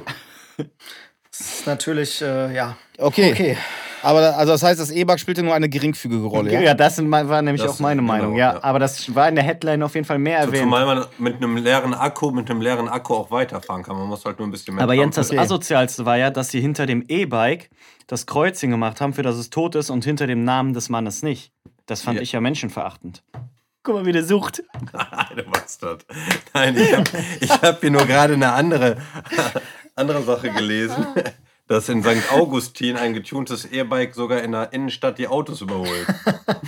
[0.58, 2.78] Das ist natürlich, äh, ja.
[3.04, 3.32] Okay.
[3.32, 3.58] Okay.
[4.06, 6.52] Aber da- also das heißt, das E-Bike spielte nur eine geringfügige Rolle.
[6.52, 6.74] Ja, Ja?
[6.74, 8.36] das war nämlich Das- auch meine genau, Meinung.
[8.36, 8.64] Ja, ja.
[8.64, 10.64] aber das war in der Headline auf jeden Fall mehr erwähnt.
[10.64, 13.96] Zumal man mit einem leeren Akku, mit einem leeren Akku auch weiterfahren kann.
[13.96, 14.84] Man muss halt nur ein bisschen mehr.
[14.84, 17.70] Aber Jens, das Dampf- Asozialste war ja, dass sie hinter dem E-Bike
[18.08, 21.24] das Kreuzchen gemacht haben, für das es tot ist, und hinter dem Namen des Mannes
[21.24, 21.54] nicht.
[21.86, 22.24] Das fand Ja.
[22.24, 23.24] ich ja menschenverachtend.
[23.84, 24.64] Guck mal, wie der sucht.
[25.36, 26.06] du Bastard.
[26.54, 26.76] Nein,
[27.40, 28.98] ich habe hab hier nur gerade eine andere,
[29.96, 31.06] andere Sache gelesen.
[31.68, 32.32] Dass in St.
[32.32, 36.08] Augustin ein getuntes E-Bike sogar in der Innenstadt die Autos überholt.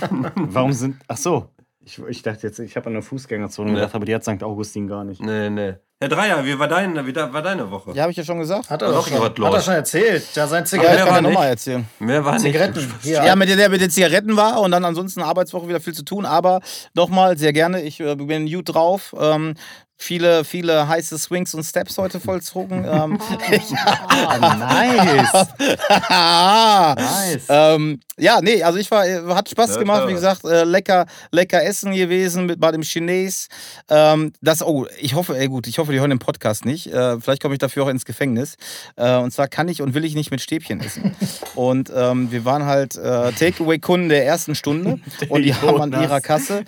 [0.36, 0.96] Warum sind.
[1.08, 1.50] Ach so.
[1.84, 3.76] Ich, ich dachte jetzt, ich habe an der Fußgängerzone Nee.
[3.76, 4.42] gedacht, aber die hat St.
[4.42, 5.20] Augustin gar nicht.
[5.22, 5.74] Nee, nee.
[6.00, 7.92] Herr Dreier, wie war, dein, wie da- war deine Woche?
[7.94, 8.68] Ja, habe ich ja schon gesagt.
[8.68, 10.26] Hat er Doch, schon, was hat er schon erzählt.
[10.34, 10.94] Ja, sein Ja, ich Zigaretten.
[10.96, 11.50] mehr kann war ja nochmal nicht.
[11.52, 11.86] erzählen.
[12.00, 12.42] Mehr war nicht.
[12.42, 12.92] Zigaretten.
[13.02, 13.24] Hier.
[13.24, 16.04] Ja, mit der, der mit den Zigaretten war und dann ansonsten Arbeitswoche wieder viel zu
[16.04, 16.26] tun.
[16.26, 16.60] Aber
[16.94, 17.80] nochmal, sehr gerne.
[17.82, 19.14] Ich äh, bin gut drauf.
[19.18, 19.54] Ähm,
[19.96, 22.84] viele, viele heiße Swings und Steps heute vollzogen.
[22.90, 23.18] ähm,
[24.08, 25.46] Ah, nice.
[27.38, 27.44] nice.
[27.48, 29.04] Ähm, ja, nee, also ich war,
[29.34, 30.08] hat Spaß Ja, gemacht, klar.
[30.08, 33.48] wie gesagt, äh, lecker, lecker Essen gewesen mit bei dem Chines.
[33.90, 36.86] Ähm, das, oh, ich hoffe, ey gut, ich hoffe, die hören den Podcast nicht.
[36.92, 38.56] Äh, vielleicht komme ich dafür auch ins Gefängnis.
[38.96, 41.14] Äh, und zwar kann ich und will ich nicht mit Stäbchen essen.
[41.54, 46.20] und ähm, wir waren halt äh, Takeaway-Kunden der ersten Stunde und die haben an ihrer
[46.20, 46.64] Kasse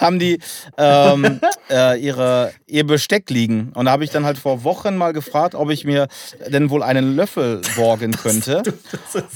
[0.00, 0.38] haben die
[0.76, 3.72] ähm, äh, ihre, ihr Besteck liegen.
[3.74, 6.08] Und da habe ich dann halt vor Wochen mal gefragt, ob ich mir
[6.48, 8.62] denn wohl einen Löffel borgen könnte.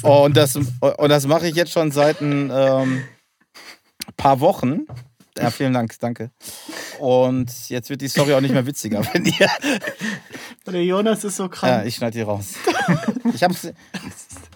[0.02, 3.04] Und das, und das mache ich jetzt schon seit ein ähm,
[4.16, 4.86] paar Wochen.
[5.36, 6.30] Ja, vielen Dank, danke.
[7.00, 9.48] Und jetzt wird die Story auch nicht mehr witziger, wenn ihr.
[10.66, 11.86] Der Jonas ist so Ja, krank.
[11.86, 12.54] ich schneide die raus.
[13.34, 13.66] Ich hab's.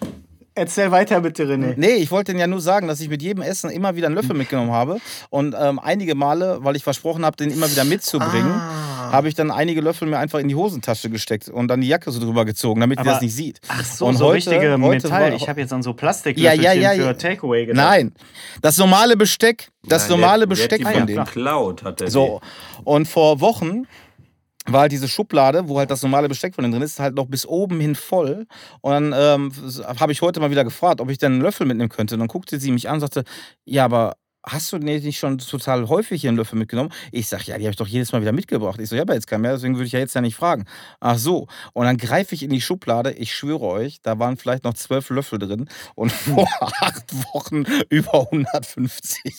[0.59, 1.73] Erzähl weiter bitte, René.
[1.77, 4.15] Nee, ich wollte Ihnen ja nur sagen, dass ich mit jedem Essen immer wieder einen
[4.15, 4.97] Löffel mitgenommen habe.
[5.29, 9.11] Und ähm, einige Male, weil ich versprochen habe, den immer wieder mitzubringen, Ah.
[9.13, 12.11] habe ich dann einige Löffel mir einfach in die Hosentasche gesteckt und dann die Jacke
[12.11, 13.61] so drüber gezogen, damit ihr das nicht sieht.
[13.69, 15.33] Ach so, Und so heute- richtige heute Metall.
[15.33, 17.07] ich habe jetzt an so Plastik Ja, ja, ja, ja.
[17.07, 17.85] für Takeaway gedacht.
[17.87, 18.13] Nein,
[18.61, 21.23] das normale Besteck, das Nein, normale der- der Besteck die von dem.
[21.23, 22.41] Geklaut hat er So,
[22.83, 23.87] und vor Wochen
[24.71, 27.45] war halt diese Schublade, wo halt das normale Besteck von drin ist, halt noch bis
[27.45, 28.45] oben hin voll.
[28.81, 29.51] Und dann ähm,
[29.99, 32.15] habe ich heute mal wieder gefragt, ob ich denn einen Löffel mitnehmen könnte.
[32.15, 33.23] Und dann guckte sie mich an und sagte,
[33.65, 34.15] ja, aber
[34.51, 36.91] hast du nicht schon total häufig hier einen Löffel mitgenommen?
[37.11, 38.79] Ich sage, ja, die habe ich doch jedes Mal wieder mitgebracht.
[38.81, 40.65] Ich so, ja, aber jetzt keinen mehr, deswegen würde ich ja jetzt ja nicht fragen.
[40.99, 41.47] Ach so.
[41.73, 45.09] Und dann greife ich in die Schublade, ich schwöre euch, da waren vielleicht noch zwölf
[45.09, 46.47] Löffel drin und vor
[46.81, 49.33] acht Wochen über 150.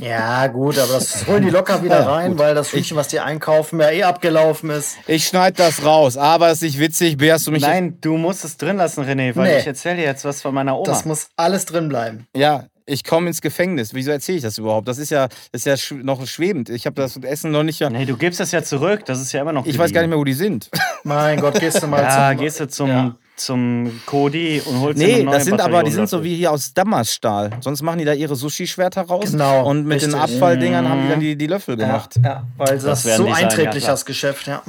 [0.00, 2.38] Ja, gut, aber das holen die locker wieder Ja, rein, gut.
[2.40, 4.96] weil das Hühnchen, was die einkaufen, ja eh abgelaufen ist.
[5.08, 7.16] Ich schneide das raus, aber es ist nicht witzig.
[7.16, 9.58] Bär, hast du mich Nein, du musst es drin lassen, René, weil Nee.
[9.58, 10.84] ich erzähle dir jetzt was von meiner Oma.
[10.86, 12.26] Das muss alles drin bleiben.
[12.36, 13.94] Ja, ich komme ins Gefängnis.
[13.94, 14.88] Wieso erzähle ich das überhaupt?
[14.88, 16.70] Das ist ja, das ist ja sch noch schwebend.
[16.70, 17.80] Ich habe das Essen noch nicht.
[17.90, 20.10] nee, du gibst das ja zurück, das ist ja immer noch Ich weiß gar nicht
[20.10, 20.70] mehr, wo die sind.
[21.04, 22.38] Mein Gott, gehst du mal Ja, zum.
[22.40, 23.16] gehst du zum, Ja.
[23.36, 26.50] zum Cody und holst Nee, eine neue das sind aber, die sind so wie hier
[26.50, 27.50] aus Damasstahl.
[27.60, 29.30] Sonst machen die da ihre Sushi-Schwerter raus.
[29.32, 30.34] Genau, Und mit den richtig.
[30.34, 32.14] Abfalldingern haben die dann die, die Löffel Ja, gemacht.
[32.24, 34.62] ja, weil das, werden so die sein, einträglich ja, das Geschäft, ja.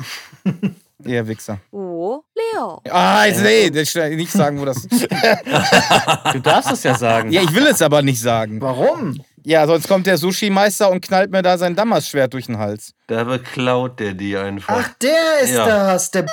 [1.06, 1.60] Ihr Wichser.
[1.72, 4.86] 五六 Ah, jetzt, nee, nicht sagen, wo das.
[6.34, 7.32] Du darfst es ja sagen.
[7.32, 8.60] ja, ich will es aber nicht sagen.
[8.62, 9.24] Warum?
[9.44, 12.94] Ja, sonst kommt der Sushi-Meister und knallt mir da sein Damas-Schwert durch den Hals.
[13.08, 14.76] Da beklaut der die einfach.
[14.78, 15.66] Ach, der ist Ja.
[15.66, 16.12] das.
[16.12, 16.26] Der.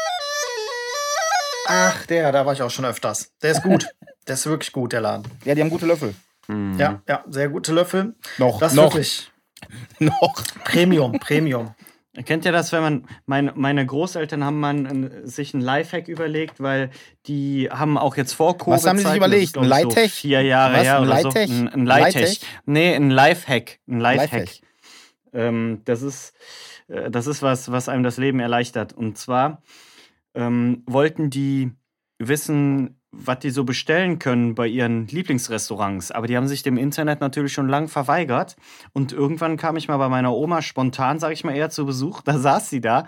[1.68, 3.30] Ach, der, da war ich auch schon öfters.
[3.42, 3.86] Der ist gut.
[4.26, 5.24] der ist wirklich gut, der Laden.
[5.44, 6.14] Ja, die haben gute Löffel.
[6.48, 6.78] Mhm.
[6.78, 8.14] Ja, ja, sehr gute Löffel.
[8.38, 9.30] Noch, Das ist noch, wirklich
[9.98, 10.34] noch.
[10.64, 11.74] Premium, Premium.
[12.24, 16.60] Kennt ihr das, wenn man, mein, meine Großeltern haben man ein, sich einen Lifehack überlegt,
[16.60, 16.90] weil
[17.26, 18.72] die haben auch jetzt vor Covid.
[18.72, 19.56] Was haben die sich überlegt?
[19.58, 20.12] Ein So Lightech?
[20.12, 20.82] vier Jahre Was?
[20.82, 21.28] her Ein oder so.
[21.30, 22.14] Ein, ein Lightech.
[22.22, 22.40] Lightech?
[22.64, 23.78] Nee, ein Lifehack.
[23.88, 24.32] Ein Lifehack.
[24.32, 24.60] Lifehack.
[25.32, 26.34] Ähm, das ist,
[26.88, 28.92] äh, das ist was, was einem das Leben erleichtert.
[28.92, 29.62] Und zwar
[30.34, 31.72] ähm, wollten die
[32.18, 36.10] wissen, was die so bestellen können bei ihren Lieblingsrestaurants.
[36.10, 38.56] Aber die haben sich dem Internet natürlich schon lang verweigert.
[38.92, 42.22] Und irgendwann kam ich mal bei meiner Oma spontan, sage ich mal, eher zu Besuch.
[42.22, 43.06] Da saß sie da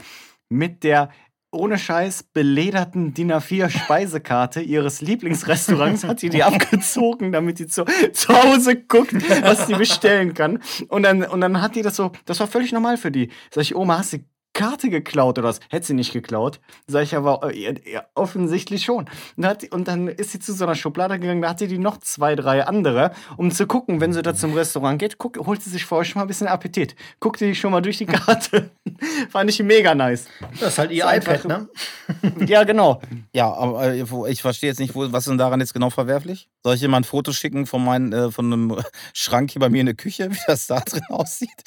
[0.49, 1.11] mit der
[1.51, 7.85] ohne Scheiß belederten DIN A4 Speisekarte ihres Lieblingsrestaurants hat die die abgezogen, damit die zu,
[8.12, 10.62] zu Hause guckt, was sie bestellen kann.
[10.88, 13.31] Und dann, und dann hat die das so, das war völlig normal für die.
[13.51, 14.18] Sag ich, Oma, hast du
[14.59, 15.61] Karte geklaut oder was?
[15.71, 16.59] Hätte sie nicht geklaut.
[16.88, 19.05] Sag ich aber, äh, ja, ja, offensichtlich schon.
[19.05, 21.79] Und, dann hat und dann ist sie zu so einer Schublade gegangen, da hatte die
[21.79, 25.62] noch zwei, drei andere, um zu gucken, wenn sie da zum Restaurant geht, guck, holt
[25.62, 26.97] sie sich vorher schon mal ein bisschen Appetit.
[27.21, 28.71] Guckt die schon mal durch die Karte.
[29.31, 30.27] Fand ich mega nice.
[30.59, 31.68] Das ist halt ihr Ist iPad, einfach- ne?
[32.49, 33.01] Ja, genau.
[33.33, 36.49] Ja, aber äh, ich verstehe jetzt nicht, wo, was ist denn daran jetzt genau verwerflich?
[36.64, 38.77] Soll ich mal ein Foto schicken von, mein, äh, von einem
[39.12, 41.62] Schrank hier bei mir in der Küche, wie das da drin aussieht?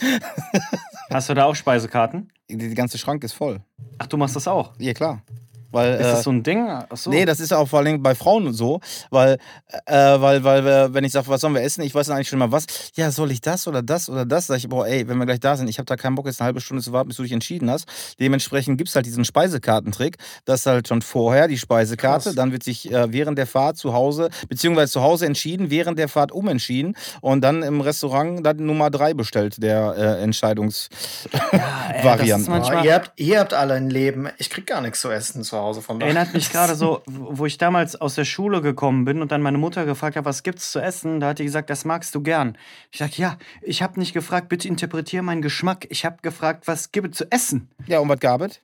[1.10, 2.32] Hast du da auch Speisekarten?
[2.52, 3.62] Die, die ganze Schrank ist voll.
[3.98, 4.74] Ach, du machst das auch.
[4.78, 5.24] Ja, klar.
[5.72, 6.68] Weil, Ist äh, das so ein Ding?
[6.70, 7.10] Ach so.
[7.10, 8.80] Nee, das ist ja auch vor allem bei Frauen und so,
[9.10, 9.38] weil,
[9.86, 12.28] äh, weil, weil wir, wenn ich sage, was sollen wir essen, ich weiß dann eigentlich
[12.30, 12.66] schon mal was.
[12.96, 14.48] Ja, soll ich das oder das oder das?
[14.48, 16.42] Sag ich, boah, ey, wenn wir gleich da sind, ich habe da keinen Bock, jetzt
[16.42, 17.86] eine halbe Stunde zu warten, bis du dich entschieden hast.
[18.20, 22.36] Dementsprechend gibt es halt diesen Speisekartentrick, dass halt schon vorher die Speisekarte, Krass.
[22.36, 26.10] dann wird sich äh, während der Fahrt zu Hause, beziehungsweise zu Hause entschieden, während der
[26.10, 32.50] Fahrt umentschieden und dann im Restaurant dann Nummer drei bestellt, der äh, Entscheidungsvariante.
[32.50, 34.28] Manchmal- ihr, habt, ihr habt alle ein Leben.
[34.38, 36.14] Ich krieg gar nichts zu essen zu Hause von daher.
[36.14, 39.58] Erinnert mich gerade so, wo ich damals aus der Schule gekommen bin und dann meine
[39.58, 41.20] Mutter gefragt hat, was gibt's zu essen?
[41.20, 42.58] Da hat die gesagt, das magst du gern.
[42.92, 45.88] Ich sag, ja, ich habe nicht gefragt, bitte interpretiere meinen Geschmack.
[45.90, 47.70] Ich habe gefragt, was gibt es zu essen?
[47.88, 48.62] ja, und was gab es?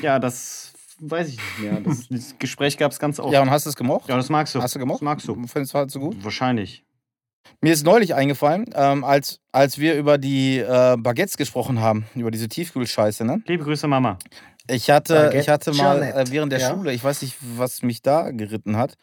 [0.00, 1.80] Ja, das weiß ich nicht mehr.
[1.80, 3.32] Das, das Gespräch gab es ganz oft.
[3.32, 4.08] Ja, und hast du es gemocht?
[4.08, 4.62] Ja, das magst du.
[4.62, 5.00] Hast du gemocht?
[5.00, 5.34] Das magst du.
[5.46, 6.22] Findest du halt so gut?
[6.22, 6.84] Wahrscheinlich.
[7.62, 12.30] Mir ist neulich eingefallen, ähm, als, als wir über die äh, Baguettes gesprochen haben, über
[12.30, 13.42] diese Tiefkühlscheiße, ne?
[13.46, 14.18] Liebe Grüße, Mama.
[14.70, 16.70] Ich hatte, ich hatte mal äh, während der ja.
[16.70, 18.94] Schule, ich weiß nicht, was mich da geritten hat,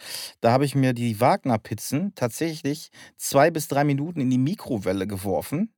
[0.42, 5.72] da habe ich mir die Wagner-Pizzen tatsächlich zwei bis drei Minuten in die Mikrowelle geworfen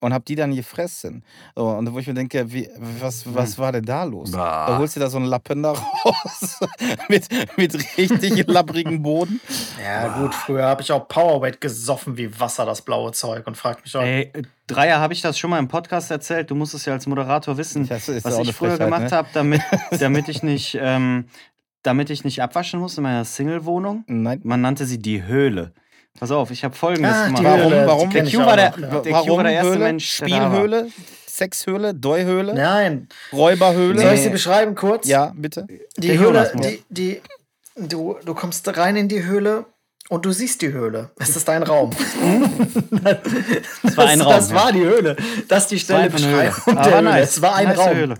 [0.00, 1.24] und habe die dann gefressen.
[1.54, 2.68] So, und wo ich mir denke, wie,
[3.00, 4.30] was, was war denn da los?
[4.30, 4.66] Bah.
[4.66, 6.60] Da holst du da so einen Lappen da raus
[7.08, 9.40] mit, mit richtig labbrigen Boden.
[9.82, 13.84] Ja, gut, früher habe ich auch Powerweight gesoffen wie Wasser, das blaue Zeug, und fragt
[13.84, 14.02] mich auch.
[14.02, 14.30] Ey,
[14.66, 16.50] Dreier, habe ich das schon mal im Podcast erzählt?
[16.50, 19.10] Du musst es ja als Moderator wissen, Das ist was ich früher Frechheit, gemacht ne?
[19.12, 19.62] habe, damit,
[19.98, 21.26] damit ich nicht, ähm,
[21.82, 24.04] damit ich nicht abwaschen muss in meiner Single-Wohnung.
[24.08, 24.40] Nein.
[24.44, 25.72] Man nannte sie die Höhle.
[26.18, 27.44] Pass auf, ich habe folgendes Ah, gemacht.
[27.44, 29.00] Warum- warum- Der Q war der, ja.
[29.00, 29.78] der, Q war der erste Höhle?
[29.84, 30.10] Mensch.
[30.16, 30.88] Spielhöhle?
[31.26, 31.92] Sexhöhle?
[31.94, 32.54] Doi-Höhle?
[32.54, 33.08] Nein.
[33.32, 34.00] Räuberhöhle?
[34.00, 35.06] Soll ich sie beschreiben kurz?
[35.06, 35.66] Ja, bitte.
[35.98, 37.20] Die Der Höhle, die, die,
[37.76, 39.66] du, du kommst rein in die Höhle
[40.08, 41.10] und du siehst die Höhle.
[41.18, 41.90] Es ist dein Raum.
[43.82, 44.56] das war ein Raum, Das ja.
[44.56, 45.16] war die Höhle.
[45.48, 46.08] Das ist die Stelle.
[46.10, 47.30] Beschreibung Aber nice.
[47.36, 47.94] Es war ein Nice Raum.
[47.96, 48.14] Höhle.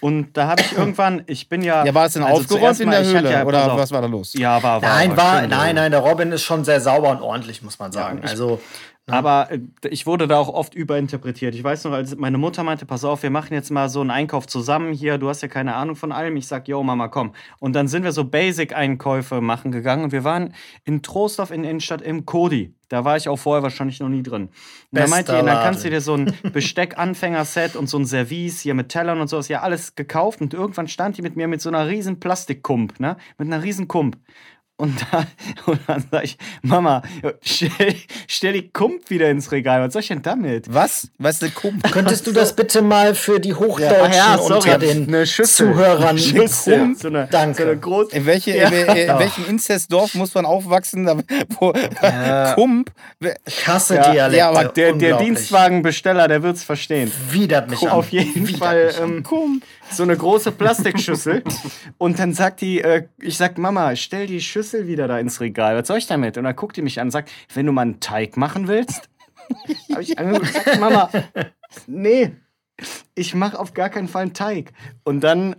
[0.00, 1.84] Und da habe ich irgendwann, ich bin ja.
[1.84, 3.30] Ja, war es denn also aufgeräumt in der Höhle?
[3.32, 3.78] ja- oder auf.
[3.78, 4.32] was war da los?
[4.34, 4.88] Ja, war, war.
[4.88, 5.72] Nein, war, nein, ja.
[5.82, 8.20] nein, der Robin ist schon sehr sauber und ordentlich, muss man sagen.
[8.22, 8.60] ich- also,
[9.10, 11.54] Aber äh, ich wurde da auch oft überinterpretiert.
[11.54, 14.10] Ich weiß noch, als meine Mutter meinte, pass auf, wir machen jetzt mal so einen
[14.10, 15.18] Einkauf zusammen hier.
[15.18, 16.36] Du hast ja keine Ahnung von allem.
[16.36, 17.32] Ich sag, yo, Mama, komm.
[17.58, 21.70] Und dann sind wir so Basic-Einkäufe machen gegangen und wir waren in Trostorf in der
[21.70, 22.74] Innenstadt im Kodi.
[22.88, 24.44] Da war ich auch vorher wahrscheinlich noch nie drin.
[24.44, 24.52] Und
[24.92, 28.74] dann meinte ihr, dann kannst du dir so ein Besteck-Anfänger-Set und so ein Service hier
[28.74, 30.40] mit Tellern und sowas, ja alles gekauft.
[30.40, 33.16] Und irgendwann stand die mit mir mit so einer riesen Plastikkump, ne?
[33.36, 34.16] Mit einer riesen Kump.
[34.80, 35.26] Und, da,
[35.66, 37.02] und dann sag ich, Mama,
[37.42, 37.96] stell,
[38.28, 39.82] stell die Kump wieder ins Regal.
[39.82, 40.72] Was soll ich denn damit?
[40.72, 41.08] Was?
[41.18, 41.90] Was ist eine Kump?
[41.92, 45.72] Könntest du das bitte mal für die Hochdeutschen Ach ja, sorry, unter den eine Schüssel.
[45.72, 46.78] Zuhörern Schüssel.
[46.78, 46.98] Kump?
[47.00, 47.62] So eine, Danke.
[47.64, 48.68] So eine große, In, welche, Ja.
[48.68, 51.18] in, wel- in welchem Inzestdorf muss man aufwachsen, da-
[51.58, 51.72] wo
[52.54, 52.92] Kump?
[53.46, 54.38] Ich hasse Ja, Dialekte.
[54.38, 55.18] ja, aber der, der.
[55.18, 57.10] Dienstwagenbesteller, der wird's verstehen.
[57.30, 57.88] Widert mich an.
[57.88, 59.22] Auf jeden Widert Fall mich an.
[59.90, 61.42] So eine große Plastikschüssel.
[61.98, 65.76] und dann sagt die, äh, ich sag, Mama, stell die Schüssel wieder da ins Regal.
[65.76, 66.36] Was soll ich damit?
[66.38, 69.08] Und dann guckt die mich an und sagt, wenn du mal einen Teig machen willst.
[69.90, 71.10] Habe ich angeguckt und gesagt, Mama,
[71.86, 72.32] nee,
[73.14, 74.72] ich mache auf gar keinen Fall einen Teig.
[75.04, 75.56] Und dann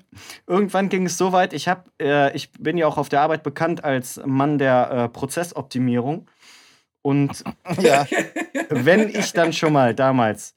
[0.47, 3.43] irgendwann ging es so weit, ich, hab, äh, ich bin ja auch auf der Arbeit
[3.43, 6.27] bekannt als Mann der äh, Prozessoptimierung.
[7.01, 7.43] Und
[7.81, 8.05] Ja.
[8.69, 10.53] wenn ich dann schon mal damals,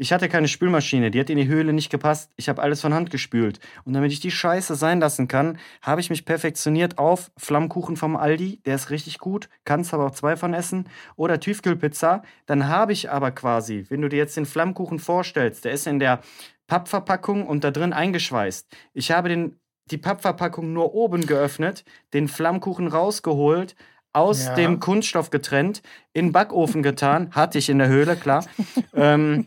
[0.00, 2.94] ich hatte keine Spülmaschine, die hat in die Höhle nicht gepasst, ich habe alles von
[2.94, 3.58] Hand gespült.
[3.84, 8.16] Und damit ich die Scheiße sein lassen kann, habe ich mich perfektioniert auf Flammkuchen vom
[8.16, 12.22] Aldi, der ist richtig gut, kannst aber auch zwei von essen, oder Tiefkühlpizza.
[12.46, 15.98] Dann habe ich aber quasi, wenn du dir jetzt den Flammkuchen vorstellst, der ist in
[15.98, 16.20] der
[16.68, 18.68] Pappverpackung und da drin eingeschweißt.
[18.94, 19.58] Ich habe den,
[19.90, 23.74] die Pappverpackung nur oben geöffnet, den Flammkuchen rausgeholt,
[24.12, 24.54] aus Ja.
[24.54, 25.82] dem Kunststoff getrennt,
[26.12, 28.44] in den Backofen getan, hatte ich in der Höhle, klar.
[28.94, 29.46] ähm,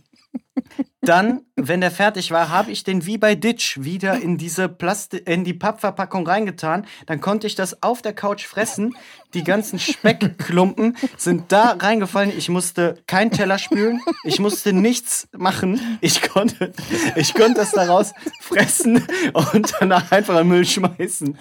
[1.01, 5.17] dann, wenn der fertig war, habe ich den wie bei Ditch wieder in diese Plasti
[5.17, 6.85] in die Pappverpackung reingetan.
[7.07, 8.95] Dann konnte ich das auf der Couch fressen.
[9.33, 12.31] Die ganzen Speckklumpen sind da reingefallen.
[12.37, 14.01] Ich musste keinen Teller spülen.
[14.23, 15.97] Ich musste nichts machen.
[16.01, 16.71] Ich konnte,
[17.15, 21.37] ich konnte das daraus fressen und danach einfach in den Müll schmeißen.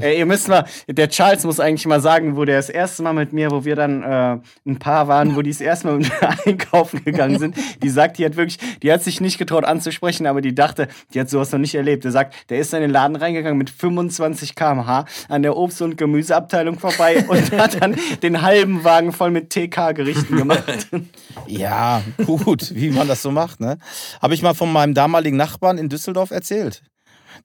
[0.00, 3.12] Ey, ihr müsst mal, der Charles muss eigentlich mal sagen, wo der das erste Mal
[3.12, 6.08] mit mir, wo wir dann äh, ein Paar waren, wo die das erste Mal mit
[6.08, 10.26] mir einkaufen gegangen sind, die sagt, die hat wirklich, die hat sich nicht getraut anzusprechen,
[10.26, 12.02] aber die dachte, die hat sowas noch nicht erlebt.
[12.02, 15.96] Der sagt, der ist in den Laden reingegangen mit 25 km/h an der Obst- und
[15.96, 20.88] Gemüseabteilung vorbei und hat dann den halben Wagen voll mit TK-Gerichten gemacht.
[21.46, 23.78] Ja, gut, wie man das so macht, ne?
[24.20, 26.82] Habe ich mal von meinem damaligen Nachbarn in Düsseldorf erzählt.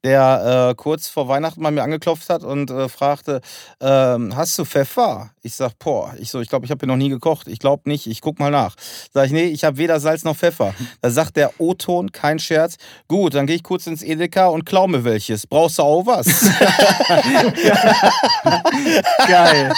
[0.04, 3.41] Der äh, kurz vor Weihnachten bei mir angeklopft hat und äh, fragte,
[3.82, 5.32] ähm, hast du Pfeffer?
[5.41, 7.47] Ich sag, boah, ich so, ich glaube, ich habe hier noch nie gekocht.
[7.47, 8.76] Ich glaube nicht, ich guck mal nach.
[9.13, 10.73] Sag ich, nee, ich habe weder Salz noch Pfeffer.
[11.02, 14.88] Da sagt der O-Ton, kein Scherz, gut, dann gehe ich kurz ins Edeka und klau
[14.88, 15.45] mir welches.
[15.45, 16.28] Brauchst du auch was?
[19.28, 19.73] Geil.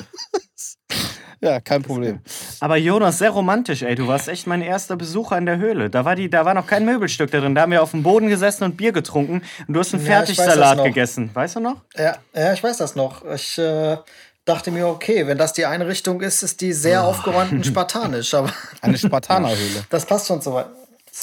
[1.40, 2.20] ja, kein Problem.
[2.60, 3.94] Aber Jonas, sehr romantisch, ey.
[3.94, 5.88] Du warst echt mein erster Besucher in der Höhle.
[5.90, 7.54] Da war, die, da war noch kein Möbelstück da drin.
[7.54, 9.42] Da haben wir auf dem Boden gesessen und Bier getrunken.
[9.66, 10.84] Und du hast einen Ja, Fertigsalat noch.
[10.84, 11.30] gegessen.
[11.32, 11.76] Weißt du noch?
[11.96, 13.24] Ja, ja, ich weiß das noch.
[13.34, 13.96] Ich äh,
[14.44, 18.34] dachte mir, okay, wenn das die Einrichtung ist, ist die sehr aufgeräumt und spartanisch.
[18.34, 19.84] Aber Eine Spartanerhöhle.
[19.90, 20.66] das passt schon so weit.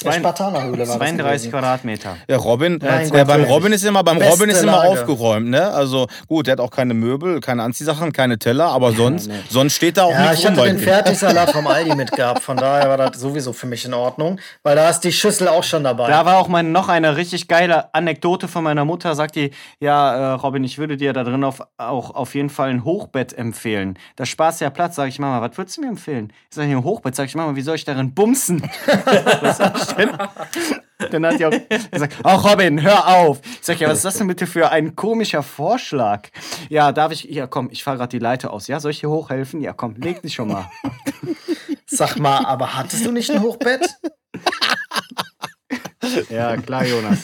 [0.00, 1.50] Zwei- Spartanerhöhle war das 32 gewesen.
[1.50, 2.16] Quadratmeter.
[2.28, 3.44] Ja, Robin, ja, Gott, beim.
[3.44, 4.88] Robin ist immer, beim Beste Robin ist immer Lage.
[4.88, 5.70] aufgeräumt, ne?
[5.72, 9.96] Also gut, der hat auch keine Möbel, keine Anziehsachen, keine Teller, aber sonst, sonst steht
[9.96, 10.78] da auch Ja, nichts ich rum hatte bei den.
[10.78, 14.88] Fertigsalat vom Aldi mitgehabt, von daher war das sowieso für mich in Ordnung, weil da
[14.88, 16.08] ist die Schüssel auch schon dabei.
[16.08, 19.14] Da war auch mein, noch eine richtig geile Anekdote von meiner Mutter.
[19.14, 22.70] Sagt die, ja, äh, Robin, ich würde dir da drin auf, auch auf jeden Fall
[22.70, 23.98] ein Hochbett empfehlen.
[24.16, 24.96] Da sparst du ja Platz.
[24.96, 26.32] Sag ich, Mama, was würdest du mir empfehlen?
[26.50, 27.14] Ich sage, ein Hochbett.
[27.16, 28.62] Sag ich, Mama, wie soll ich darin bumsen?
[29.94, 30.10] denn?
[31.10, 31.52] Dann hat sie auch
[31.90, 33.40] gesagt, ach Robin, hör auf.
[33.44, 36.28] Ich sag, ja, was ist das denn bitte für ein komischer Vorschlag?
[36.68, 38.66] Ja, darf ich, ja komm, ich fahre gerade die Leiter aus.
[38.66, 39.60] Ja, soll ich hier hochhelfen?
[39.60, 40.68] Ja, komm, leg dich schon mal.
[41.86, 43.88] Sag mal, aber hattest du nicht ein Hochbett?
[46.30, 47.18] Ja, klar, Jonas.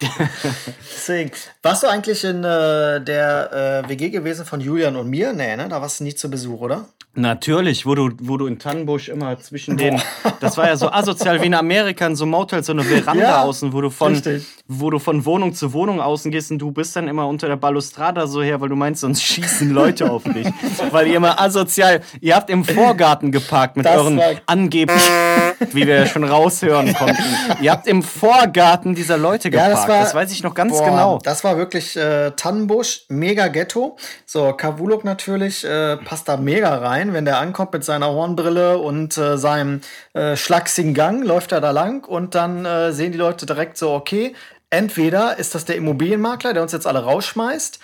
[0.00, 1.30] Deswegen.
[1.62, 5.32] Warst du eigentlich in äh, der äh, WG gewesen von Julian und mir?
[5.32, 5.68] Nee, ne?
[5.68, 6.86] Da warst du nie zu Besuch, oder?
[7.16, 10.00] Natürlich, wo du, wo du in Tannenbusch immer zwischen den.
[10.40, 13.22] Das war ja so asozial wie in Amerika, in so einem Motel, so eine Veranda
[13.22, 14.46] Ja, außen, wo du von richtig.
[14.68, 17.56] Wo du von Wohnung zu Wohnung außen gehst und du bist dann immer unter der
[17.56, 20.48] Balustrada so her, weil du meinst, sonst schießen Leute auf dich.
[20.90, 25.00] weil ihr immer asozial, ihr habt im Vorgarten geparkt mit Das euren angeblich,
[25.72, 27.22] wie wir ja schon raushören konnten.
[27.60, 29.88] Ihr habt im Vorgarten dieser Leute Ja, geparkt.
[29.88, 31.18] das das, war- weiß ich noch ganz Boah, genau.
[31.22, 33.96] Das war wirklich äh, Tannenbusch, mega Ghetto.
[34.24, 37.12] So, Kavuluk natürlich äh, passt da mega rein.
[37.12, 39.80] Wenn der ankommt mit seiner Hornbrille und äh, seinem
[40.14, 43.92] äh, schlachsigen Gang, läuft er da lang und dann äh, sehen die Leute direkt so,
[43.92, 44.34] okay,
[44.70, 47.78] entweder ist das der Immobilienmakler, der uns jetzt alle rausschmeißt,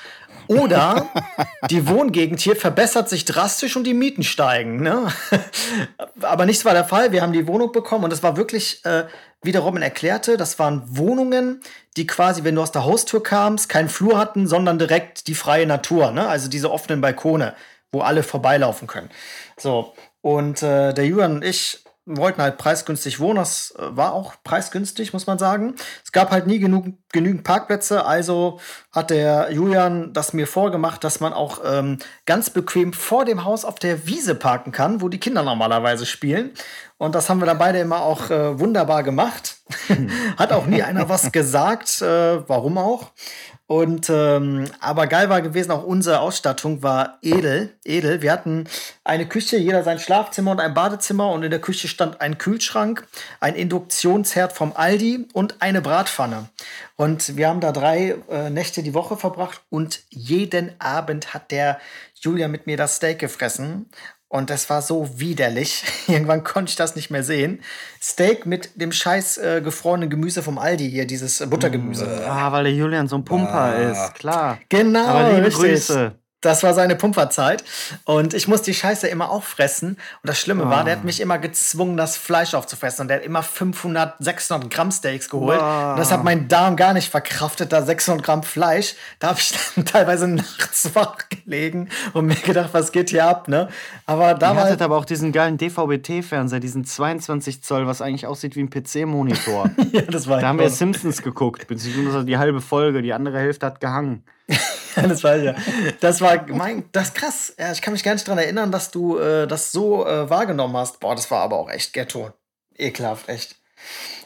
[0.48, 1.08] oder
[1.70, 4.82] die Wohngegend hier verbessert sich drastisch und die Mieten steigen.
[4.82, 5.08] Ne?
[6.20, 7.12] Aber nichts war der Fall.
[7.12, 9.04] Wir haben die Wohnung bekommen und es war wirklich, äh,
[9.42, 11.60] wie der Robin erklärte, das waren Wohnungen,
[11.96, 15.66] die quasi, wenn du aus der Haustür kamst, keinen Flur hatten, sondern direkt die freie
[15.66, 16.10] Natur.
[16.10, 16.26] Ne?
[16.28, 17.54] Also diese offenen Balkone,
[17.90, 19.10] wo alle vorbeilaufen können.
[19.56, 23.36] So, und äh, der Julian und ich wollten halt preisgünstig wohnen.
[23.36, 25.74] Das äh, war auch preisgünstig, muss man sagen.
[26.04, 31.20] Es gab halt nie genug, genügend Parkplätze, also hat der Julian das mir vorgemacht, dass
[31.20, 35.20] man auch ähm, ganz bequem vor dem Haus auf der Wiese parken kann, wo die
[35.20, 36.52] Kinder normalerweise spielen.
[36.98, 39.56] Und das haben wir dann beide immer auch äh, wunderbar gemacht.
[40.36, 43.10] hat auch nie einer was gesagt, äh, warum auch.
[43.72, 48.20] Und ähm, aber geil war gewesen, auch unsere Ausstattung war edel, edel.
[48.20, 48.68] Wir hatten
[49.02, 53.08] eine Küche, jeder sein Schlafzimmer und ein Badezimmer und in der Küche stand ein Kühlschrank,
[53.40, 56.50] ein Induktionsherd vom Aldi und eine Bratpfanne.
[56.96, 61.80] Und wir haben da drei äh, Nächte die Woche verbracht und jeden Abend hat der
[62.20, 63.88] Julia mit mir das Steak gefressen.
[64.32, 65.84] Und das war so widerlich.
[66.08, 67.60] Irgendwann konnte ich das nicht mehr sehen.
[68.00, 72.24] Steak mit dem scheiß äh, gefrorenen Gemüse vom Aldi hier, dieses Buttergemüse.
[72.26, 73.72] Ah, weil der Julian so ein Pumper Ah.
[73.90, 74.58] ist, klar.
[74.70, 75.60] Genau, Aber liebe richtig.
[75.72, 76.12] Grüße.
[76.42, 77.64] Das war seine Pumperzeit.
[78.04, 79.90] Und ich muss die Scheiße immer aufressen.
[79.90, 83.02] Und das Schlimme war, der hat mich immer gezwungen, das Fleisch aufzufressen.
[83.02, 85.58] Und der hat immer 500, 600 Gramm Steaks geholt.
[85.58, 85.92] Boah.
[85.92, 88.94] Und das hat mein Darm gar nicht verkraftet, da 600 Gramm Fleisch.
[89.20, 93.48] Da habe ich dann teilweise nachts wach gelegen und mir gedacht, was geht hier ab,
[93.48, 93.68] ne?
[94.06, 98.60] Aber da war aber auch diesen geilen DVB-T-Fernseher, diesen 22 Zoll, was eigentlich aussieht wie
[98.60, 99.70] ein PC-Monitor.
[99.92, 103.66] ja, das war da haben wir Simpsons geguckt, beziehungsweise die halbe Folge, die andere Hälfte
[103.66, 104.24] hat gehangen.
[104.94, 105.54] Das war ja.
[106.00, 107.54] Das war mein, das ist krass.
[107.58, 110.76] Ja, ich kann mich gar nicht daran erinnern, dass du äh, das so äh, wahrgenommen
[110.76, 111.00] hast.
[111.00, 112.30] Boah, das war aber auch echt Ghetto.
[112.76, 113.56] Ekelhaft, echt.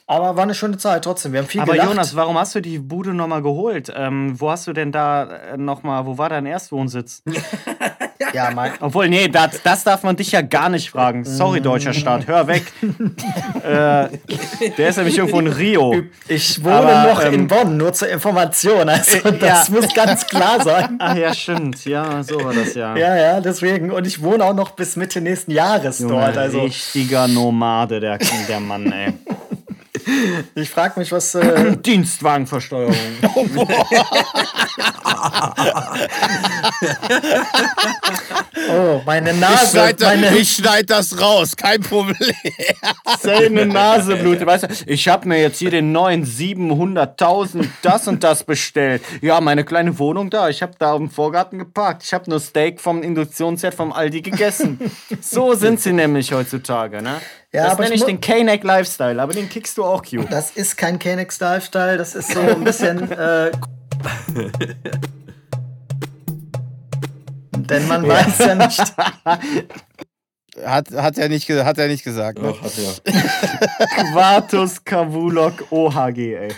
[0.09, 1.33] Aber war eine schöne Zeit trotzdem.
[1.33, 1.89] Wir haben viel Aber gelacht.
[1.89, 3.93] Jonas, warum hast du die Bude nochmal geholt?
[3.95, 7.23] Ähm, wo hast du denn da äh, nochmal, wo war dein Erstwohnsitz?
[8.37, 11.25] ja, mein, Obwohl, nee, das, das darf man dich ja gar nicht fragen.
[11.25, 12.65] Sorry, deutscher Staat, hör weg.
[13.63, 14.09] äh,
[14.77, 16.03] der ist nämlich irgendwo in Rio.
[16.29, 18.89] ich wohne Aber, noch in ähm, Bonn, nur zur Information.
[18.89, 19.75] Also, Äh, das ja.
[19.75, 20.97] muss ganz klar sein.
[20.99, 21.85] Ach ja, stimmt.
[21.87, 22.95] Ja, so war das ja.
[22.97, 23.91] Ja, ja, deswegen.
[23.91, 26.37] Und ich wohne auch noch bis Mitte nächsten Jahres Junge, dort.
[26.37, 28.19] Also, richtiger Nomade, der,
[28.49, 29.15] der Mann, ey.
[30.55, 31.35] ich frage mich, was.
[31.35, 32.95] Äh, Dienstwagenversteuerung.
[38.71, 39.71] oh, meine Ich Nase.
[39.71, 42.17] schneid, das, meine, ich schneid das raus, kein Problem.
[43.21, 44.47] Seine Nase blutet.
[44.47, 49.03] Weißt du, ich habe mir jetzt hier den neuen 700.000 das und das bestellt.
[49.21, 50.49] Ja, meine kleine Wohnung da.
[50.49, 52.05] Ich habe da im Vorgarten geparkt.
[52.05, 54.79] Ich habe nur Steak vom Induktionsherd vom Aldi gegessen.
[55.21, 57.21] So sind sie nämlich heutzutage, ne?
[57.53, 60.31] Ja, das aber nenne ich den K-Neck Lifestyle, aber den kickst du auch cute.
[60.31, 63.11] das ist kein Kennex Lifestyle, das ist so ein bisschen.
[63.17, 63.51] Äh,
[67.57, 68.79] denn man weiß ja nicht.
[70.65, 72.41] Hat, hat, er, nicht, hat er nicht gesagt.
[72.41, 72.55] Ne?
[72.57, 73.87] Ach, hat ja.
[74.13, 76.49] Quartus Cavulok OHG, ey.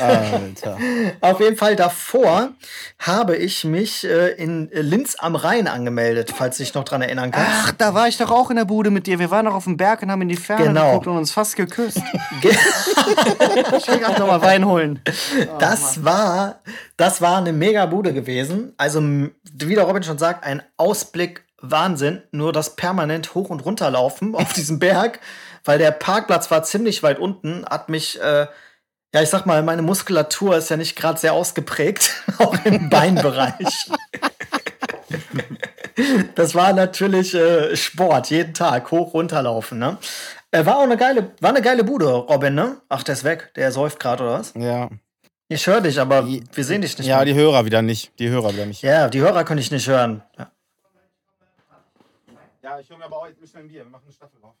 [0.00, 0.78] Alter.
[1.20, 2.50] Auf jeden Fall davor
[2.98, 7.30] habe ich mich äh, in Linz am Rhein angemeldet, falls du dich noch dran erinnern
[7.30, 7.50] kannst.
[7.50, 9.18] Ach, da war ich doch auch in der Bude mit dir.
[9.18, 10.90] Wir waren doch auf dem Berg und haben in die Ferne Genau.
[10.90, 12.00] geguckt und uns fast geküsst.
[12.40, 12.54] Ge-
[13.78, 15.00] Ich will gerade nochmal Wein holen.
[15.58, 16.60] Das war,
[16.96, 18.74] das war eine mega Bude gewesen.
[18.76, 22.22] Also, wie der Robin schon sagt, ein Ausblick Wahnsinn.
[22.30, 25.20] Nur das permanent hoch und runter laufen auf diesem Berg,
[25.64, 28.46] weil der Parkplatz war ziemlich weit unten, hat mich, äh,
[29.14, 33.90] ja, ich sag mal, meine Muskulatur ist ja nicht gerade sehr ausgeprägt, auch im Beinbereich.
[36.34, 39.96] Das war natürlich äh, Sport, jeden Tag hoch runterlaufen, ne?
[40.50, 42.76] Äh, war auch eine geile, war eine geile Bude, Robin, ne?
[42.88, 44.52] Ach, der ist weg, der säuft gerade oder was?
[44.56, 44.90] Ja.
[45.48, 47.06] Ich höre dich, aber wir sehen dich nicht.
[47.06, 47.24] ja, mehr.
[47.24, 48.18] die Hörer wieder nicht.
[48.18, 48.82] Die Hörer wieder nicht.
[48.82, 50.22] ja, die Hörer kann ich nicht hören.
[50.38, 50.50] Ja.
[52.66, 53.84] Ja, ich höre mir aber auch jetzt ein Bier.
[53.84, 54.56] Wir machen eine Staffel drauf.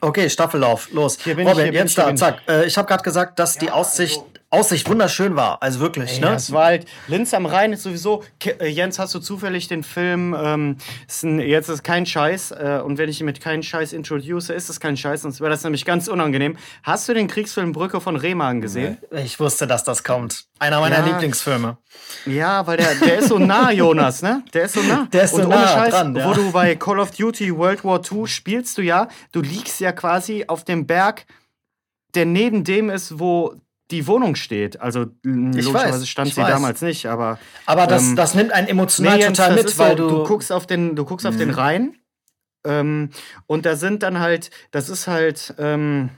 [0.00, 1.16] Okay, Staffellauf, los.
[1.20, 2.20] Hier bin ich, Robin, hier jetzt ich, hier da, bin ich.
[2.20, 2.48] zack.
[2.48, 4.20] Äh, ich habe gerade gesagt, dass die Aussicht,
[4.52, 5.62] Aussicht wunderschön war.
[5.62, 6.34] Also wirklich, Ja, ne?
[6.36, 9.84] es war halt, Linz am Rhein ist sowieso, Ke- äh, Jens, hast du zufällig den
[9.84, 10.76] Film, ähm,
[11.06, 14.50] ist ein, jetzt ist kein Scheiß, äh, und wenn ich ihn mit keinen Scheiß introduce,
[14.50, 16.56] ist es kein Scheiß, sonst wäre das nämlich ganz unangenehm.
[16.82, 18.98] Hast du den Kriegsfilm Brücke von Rehmann gesehen?
[19.24, 20.46] Ich wusste, dass das kommt.
[20.58, 21.06] Einer meiner Ja.
[21.06, 21.78] Lieblingsfilme.
[22.26, 24.42] Ja, weil der, der ist so nah, Jonas, ne?
[24.52, 25.06] Der ist so nah.
[25.12, 26.28] Der ist so und ohne nah Scheiß, dran, ja.
[26.28, 29.92] wo du bei Call of Duty World War II spielst du ja, du liegst ja
[29.92, 31.24] quasi auf dem Berg,
[32.14, 33.54] der neben dem ist, wo
[33.90, 34.80] die Wohnung steht.
[34.80, 36.48] Also logischerweise weiß, stand sie weiß.
[36.50, 40.08] damals nicht, aber Aber das, Ähm, das nimmt einen emotional Nee, total mit, weil so,
[40.08, 41.96] du, du guckst auf den, du guckst auf den Rhein
[42.66, 43.10] ähm,
[43.46, 46.10] und da sind dann halt, das ist halt, ähm,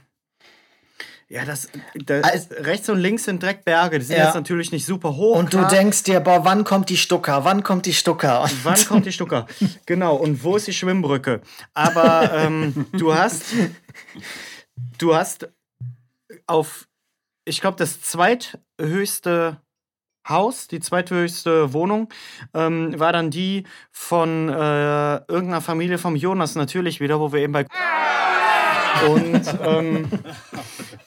[1.29, 1.67] Ja, das,
[2.05, 3.97] das Also- rechts und links sind direkt Berge.
[3.97, 4.25] Die sind Ja.
[4.25, 5.35] jetzt natürlich nicht super hoch.
[5.39, 5.69] Und du klar.
[5.69, 7.43] denkst dir, boah, wann kommt die Stucker?
[7.43, 8.43] Wann kommt die Stucker?
[8.43, 9.47] Und Wann kommt die Stucker?
[9.87, 11.41] Genau, und wo ist die Schwimmbrücke?
[11.73, 13.45] Aber ähm, du hast,
[14.99, 15.49] du hast
[16.45, 16.87] auf,
[17.45, 19.61] ich glaube, das zweithöchste
[20.27, 22.09] Haus, die zweithöchste Wohnung,
[22.53, 27.53] ähm, war dann die von äh, irgendeiner Familie vom Jonas natürlich wieder, wo wir eben
[27.53, 27.65] bei
[29.09, 30.09] und ähm,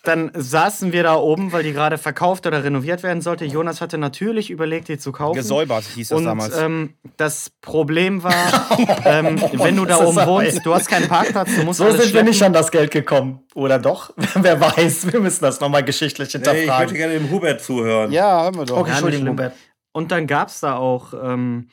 [0.06, 3.44] dann saßen wir da oben, weil die gerade verkauft oder renoviert werden sollte.
[3.44, 5.36] Jonas hatte natürlich überlegt, die zu kaufen.
[5.36, 6.56] Gesäubert hieß das Und damals.
[6.56, 8.32] ähm, das Problem war,
[9.04, 12.04] ähm, wenn du da oben wohnst, du hast keinen Parkplatz, du musst so alles sind
[12.04, 12.28] wir schleppen.
[12.28, 13.40] nicht an das Geld gekommen.
[13.54, 14.12] Oder doch?
[14.34, 16.94] Wer weiß, wir müssen das nochmal geschichtlich Hey, ich möchte hinterfragen.
[16.94, 18.12] gerne dem Hubert zuhören.
[18.12, 18.76] ja, hören wir doch.
[18.78, 19.28] okay, Entschuldigung.
[19.30, 19.54] Hubert.
[19.92, 21.68] Und dann gab es da auch ähm,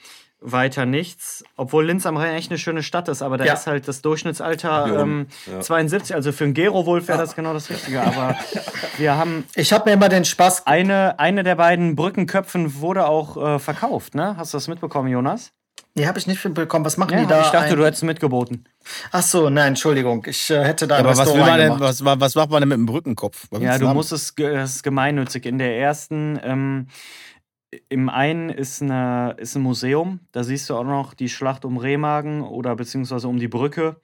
[0.45, 3.53] weiter nichts, obwohl Linz am Rhein echt eine schöne Stadt ist, aber da Ja.
[3.53, 5.61] ist halt das Durchschnittsalter ähm, ja.
[5.61, 8.35] 72, also für einen Gero-Wolf wäre das genau das Richtige, aber
[8.97, 10.67] wir haben Ich habe mir immer den Spaß.
[10.67, 14.35] eine, eine der beiden Brückenköpfen wurde auch äh, verkauft, ne?
[14.37, 15.51] Hast du das mitbekommen, Jonas?
[15.95, 16.83] Nee, habe ich nicht mitbekommen.
[16.85, 17.41] Was machen Ja, die da?
[17.41, 18.67] ich dachte, ein- du hättest mitgeboten.
[19.11, 20.25] Ach so, nein, Entschuldigung.
[20.27, 22.61] Ich äh, hätte da Ja, aber was, will Restaurant man denn, was, was macht man
[22.61, 23.45] denn mit dem Brückenkopf?
[23.51, 23.95] Was Ja, du haben?
[23.95, 25.45] musst es, es ist gemeinnützig.
[25.45, 26.87] In der ersten, ähm,
[27.89, 31.78] im einen ist, eine, ist ein Museum, da siehst du auch noch die Schlacht um
[31.78, 33.97] Remagen oder beziehungsweise um die Brücke,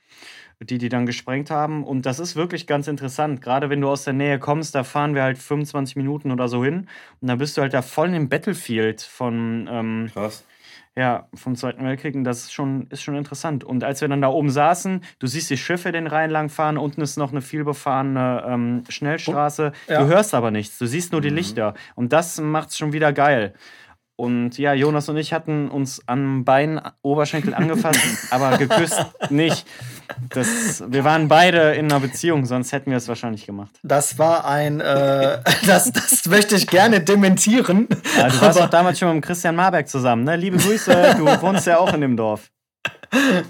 [0.61, 1.83] die die dann gesprengt haben.
[1.83, 3.41] Und das ist wirklich ganz interessant.
[3.41, 6.63] Gerade wenn du aus der Nähe kommst, da fahren wir halt 25 Minuten oder so
[6.63, 6.87] hin.
[7.21, 10.45] Und dann bist du halt da voll im Battlefield von, ähm, Krass.
[10.97, 13.63] Ja, vom Zweiten Weltkrieg und das ist schon, ist schon interessant.
[13.63, 16.77] Und als wir dann da oben saßen, du siehst die Schiffe den Rhein lang fahren,
[16.77, 19.71] unten ist noch eine vielbefahrene ähm, Schnellstraße.
[19.87, 20.01] Ja.
[20.01, 21.73] Du hörst aber nichts, du siehst nur die Lichter.
[21.95, 23.53] Und das macht's schon wieder geil.
[24.19, 28.01] Und ja, Jonas und ich hatten uns am Bein, Oberschenkel angefasst,
[28.31, 29.65] aber geküsst nicht.
[30.33, 33.79] Das, wir waren beide in einer Beziehung, sonst hätten wir es wahrscheinlich gemacht.
[33.81, 34.81] Das war ein.
[34.81, 37.87] Äh, das, das möchte ich gerne dementieren.
[38.17, 40.35] Ja, du warst auch damals schon mit Christian Marberg zusammen, ne?
[40.35, 42.51] Liebe Grüße, du wohnst ja auch in dem Dorf.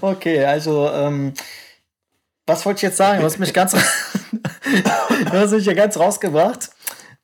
[0.00, 1.34] Okay, also, ähm,
[2.46, 3.18] was wollte ich jetzt sagen?
[3.18, 6.70] Du hast mich ganz, du hast mich ja ganz rausgebracht.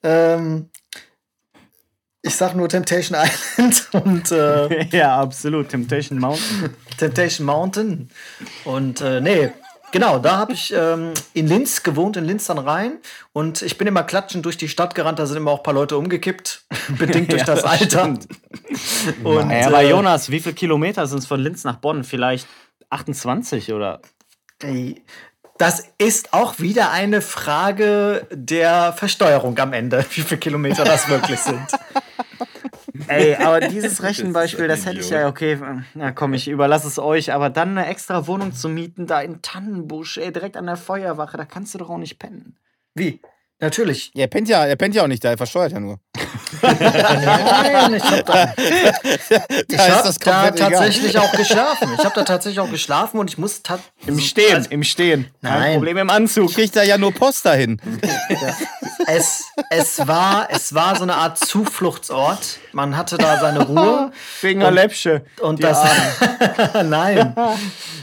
[0.03, 0.69] Ähm,
[2.27, 3.19] ich sag nur Temptation
[3.57, 5.69] Island und äh, ja, absolut.
[5.69, 6.71] Temptation Mountain.
[6.99, 8.11] Temptation Mountain.
[8.65, 9.51] Und äh, nee,
[9.93, 12.99] genau, da habe ich ähm, in Linz gewohnt, in Linz dann rein.
[13.33, 15.75] Und ich bin immer klatschend durch die Stadt gerannt, da sind immer auch ein paar
[15.75, 16.65] Leute umgekippt,
[16.99, 18.05] bedingt durch Ja, das das Alter.
[18.05, 22.05] Und, Ja, aber äh, Jonas, wie viele Kilometer sind es von Linz nach Bonn?
[22.05, 22.49] Vielleicht
[22.91, 24.01] 28 oder?
[24.63, 25.03] Ey,
[25.59, 31.41] Das ist auch wieder eine Frage der Versteuerung am Ende, wie viele Kilometer das wirklich
[31.41, 31.67] sind.
[33.09, 35.59] Ey, aber dieses Rechenbeispiel, Das das hätte ich ja, okay,
[35.95, 39.43] na komm, ich überlasse es euch, aber dann eine extra Wohnung zu mieten, da in
[39.43, 42.59] Tannenbusch, ey, direkt an der Feuerwache, da kannst du doch auch nicht pennen.
[42.95, 43.21] Wie?
[43.61, 44.11] Natürlich.
[44.15, 46.01] Ja, er pennt ja, er pennt ja auch nicht da, er versteuert ja nur.
[46.63, 50.71] Nein, ich habe da, ich Da hab da komplett egal.
[50.71, 51.89] tatsächlich auch geschlafen.
[51.99, 53.63] Ich habe da tatsächlich auch geschlafen und ich muss
[54.07, 55.31] Im Stehen, Also, im Stehen.
[55.43, 55.75] Kein Nein.
[55.77, 56.53] Problem im Anzug.
[56.53, 57.81] Kriegt er ja nur Post dahin.
[59.07, 62.59] es, es, war, es war so eine Art Zufluchtsort.
[62.73, 64.13] Man hatte da seine Ruhe.
[64.41, 65.25] Wegen der Läppsche.
[65.41, 65.79] Und das.
[66.85, 67.35] Nein.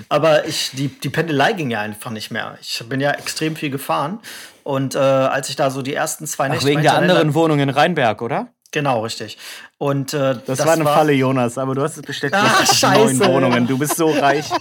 [0.09, 2.57] Aber ich, die, die Pendelei ging ja einfach nicht mehr.
[2.61, 4.19] Ich bin ja extrem viel gefahren.
[4.63, 7.59] Und äh, als ich da so die ersten zwei Ach, Nächte wegen der anderen Wohnung
[7.59, 8.47] in Rheinberg, oder?
[8.71, 9.37] Genau, richtig.
[9.77, 12.35] Und äh, Das, war eine Falle, Jonas, aber du hast es bestätigt.
[12.35, 13.33] Ah, Du hast neun scheiße.
[13.33, 14.45] Wohnungen, du bist so reich.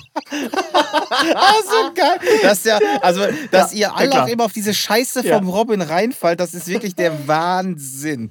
[1.35, 2.19] Ah, so geil.
[2.43, 4.25] Dass, der, also, dass ihr alle klar.
[4.25, 5.37] auch immer auf diese Scheiße Ja.
[5.39, 8.31] vom Robin reinfallt, das ist wirklich der Wahnsinn.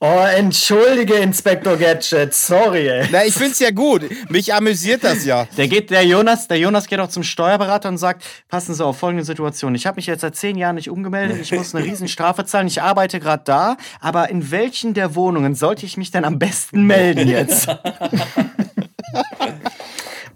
[0.00, 2.34] Oh, entschuldige, Inspektor Gadget.
[2.34, 3.08] Sorry, ey.
[3.12, 4.02] Na, ich find's ja gut.
[4.30, 5.46] Mich amüsiert das ja.
[5.56, 8.98] Der geht, der Jonas, der Jonas geht auch zum Steuerberater und sagt, passen Sie auf
[8.98, 9.74] folgende Situation.
[9.76, 12.82] Ich habe mich jetzt seit zehn Jahren nicht umgemeldet, ich muss eine Riesenstrafe zahlen, ich
[12.82, 17.28] arbeite gerade da, aber in welchen der Wohnungen sollte ich mich denn am besten melden
[17.28, 17.68] jetzt?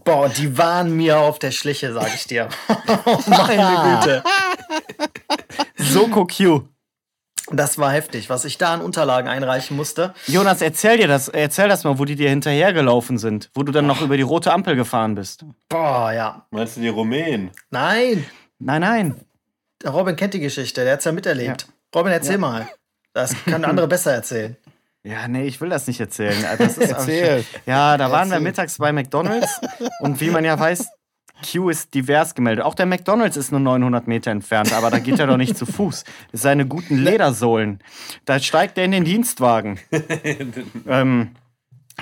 [0.05, 2.49] Boah, die waren mir auf der Schliche, sag ich dir.
[3.27, 4.23] Meine Güte.
[5.77, 6.63] Soko Q.
[7.53, 10.15] Das war heftig, was ich da an Unterlagen einreichen musste.
[10.27, 13.87] Jonas, erzähl dir das, erzähl das mal, wo die dir hinterhergelaufen sind, wo du dann
[13.87, 15.45] noch über die rote Ampel gefahren bist.
[15.69, 16.47] Boah, ja.
[16.51, 17.51] Meinst du die Rumänen?
[17.71, 18.27] Nein,
[18.59, 19.21] Nein, nein.
[19.83, 21.69] der Robin kennt die Geschichte, der hat's ja miterlebt.
[21.95, 22.69] Robin, erzähl mal.
[23.13, 24.57] Das kann der andere besser erzählen.
[25.07, 26.35] Ja, nee, ich will das nicht erzählen.
[26.59, 27.45] Das ist Erzähl.
[27.65, 29.61] Ja, da waren wir mittags bei McDonalds
[30.01, 30.89] und wie man ja weiß,
[31.49, 32.65] Q ist divers gemeldet.
[32.65, 35.65] Auch der McDonalds ist nur 900 Meter entfernt, aber da geht er doch nicht zu
[35.65, 36.05] Fuß.
[36.33, 37.79] Seine guten Ledersohlen.
[38.25, 39.79] Da steigt er in den Dienstwagen.
[40.89, 41.37] ähm,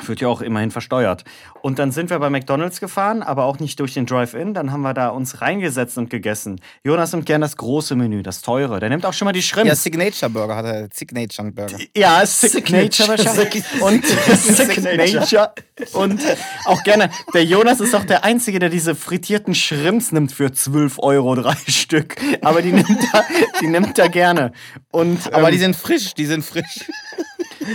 [0.06, 1.24] Wird ja auch immerhin versteuert.
[1.62, 4.52] Und dann sind wir bei McDonalds gefahren, aber auch nicht durch den Drive-In.
[4.52, 6.60] Dann haben wir da uns reingesetzt und gegessen.
[6.82, 8.80] Jonas nimmt gern das große Menü, das teure.
[8.80, 9.68] Der nimmt auch schon mal die Shrimps.
[9.68, 10.88] Ja, Signature Burger hat er.
[10.92, 11.78] Signature Burger.
[11.96, 13.64] Ja, Signature wahrscheinlich.
[13.80, 14.04] Und
[14.36, 15.52] Signature.
[15.92, 16.20] Und
[16.66, 17.08] auch gerne.
[17.32, 21.54] Der Jonas ist auch der Einzige, der diese frittierten Shrimps nimmt für 12 Euro drei
[21.68, 22.16] Stück.
[22.42, 23.24] Aber die nimmt er,
[23.60, 24.52] die nimmt er gerne.
[24.90, 26.84] Und, Aber ähm, die sind frisch, die sind frisch.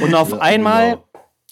[0.02, 1.06] und auf Ja, einmal, genau.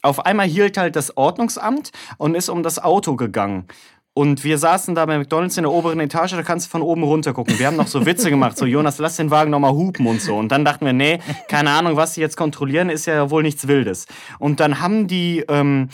[0.08, 3.68] Auf einmal hielt halt das Ordnungsamt und ist um das Auto gegangen.
[4.14, 7.04] Und wir saßen da bei McDonalds in der oberen Etage, da kannst du von oben
[7.04, 7.60] runter gucken.
[7.60, 10.36] Wir haben noch so Witze gemacht, so Jonas, lass den Wagen nochmal hupen und so.
[10.36, 13.68] Und dann dachten wir, nee, keine Ahnung, was sie jetzt kontrollieren, ist ja wohl nichts
[13.68, 14.08] Wildes.
[14.40, 15.90] Und dann haben die, ähm,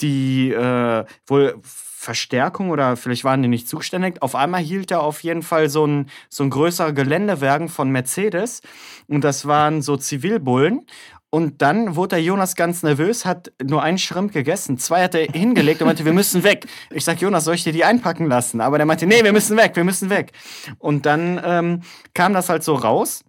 [0.00, 4.22] die äh, wohl Verstärkung oder vielleicht waren die nicht zuständig.
[4.22, 8.60] Auf einmal hielt da auf jeden Fall so ein, so ein größerer Geländewagen von Mercedes.
[9.08, 10.86] Und das waren so Zivilbullen.
[11.30, 14.78] Und dann wurde der Jonas ganz nervös, hat nur einen Schrimp gegessen.
[14.78, 16.66] Zwei hat er hingelegt und meinte, wir müssen weg.
[16.90, 18.62] Ich sag, Jonas, soll ich dir die einpacken lassen?
[18.62, 20.32] Aber der meinte, nee, wir müssen weg, wir müssen weg.
[20.78, 21.82] Und dann ähm,
[22.14, 23.24] kam das halt so raus.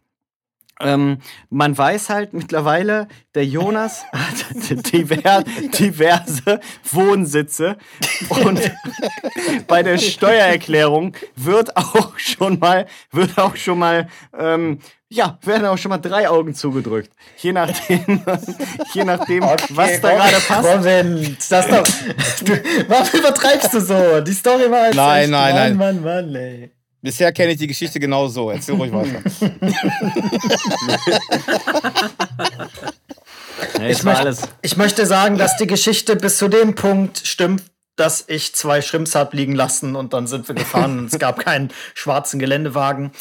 [0.81, 1.17] Ähm,
[1.49, 5.43] man weiß halt mittlerweile, der Jonas hat diver
[5.77, 7.77] diverse Wohnsitze
[8.29, 8.71] und
[9.67, 14.79] bei der Steuererklärung wird auch schon mal, wird auch schon mal, ähm,
[15.11, 17.11] ja, werden auch schon mal drei Augen zugedrückt.
[17.37, 18.05] Je nachdem,
[18.93, 20.63] je nachdem, was da gerade passt.
[20.75, 21.83] Moment, das doch.
[22.45, 22.53] Du,
[22.87, 24.21] warum übertreibst du so?
[24.21, 25.77] Die Story war jetzt Nein, echt, nein, Mann, nein.
[25.77, 26.71] Mann, Mann, ey.
[27.01, 28.51] Bisher kenne ich die Geschichte genau so.
[28.51, 29.21] Erzähl ruhig weiter.
[33.77, 34.41] Nee, Ich möchte, alles.
[34.61, 37.63] ich möchte sagen, dass die Geschichte bis zu dem Punkt stimmt,
[37.95, 41.39] dass ich zwei Schrimps hab liegen lassen und dann sind wir gefahren und es gab
[41.39, 43.11] keinen schwarzen Geländewagen.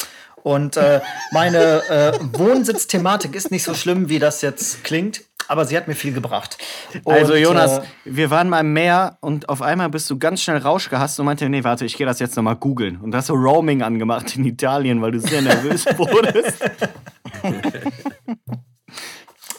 [0.49, 5.77] Und äh, meine äh, Wohnsitzthematik ist nicht so schlimm, wie das jetzt klingt, aber sie
[5.77, 6.57] hat mir viel gebracht.
[7.03, 10.41] Und, Also Jonas, äh, wir waren mal im Meer und auf einmal bist du ganz
[10.41, 12.99] schnell Rausch gehasst und meinte, nee, warte, ich gehe das jetzt nochmal googeln.
[12.99, 16.57] Und hast so Roaming angemacht in Italien, weil du sehr nervös wurdest.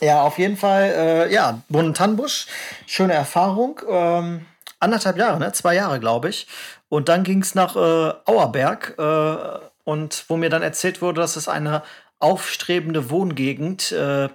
[0.01, 1.62] Ja, auf jeden Fall, äh, ja,
[1.95, 2.49] Tannenbusch,
[2.86, 3.80] schöne Erfahrung.
[3.88, 4.45] Ähm,
[4.80, 5.53] anderthalb Jahre, ne?
[5.53, 6.49] Zwei Jahre, glaube ich.
[6.88, 11.37] Und dann ging es nach äh, Auerberg äh, und wo mir dann erzählt wurde, dass
[11.37, 11.83] es eine
[12.18, 14.28] aufstrebende Wohngegend, äh,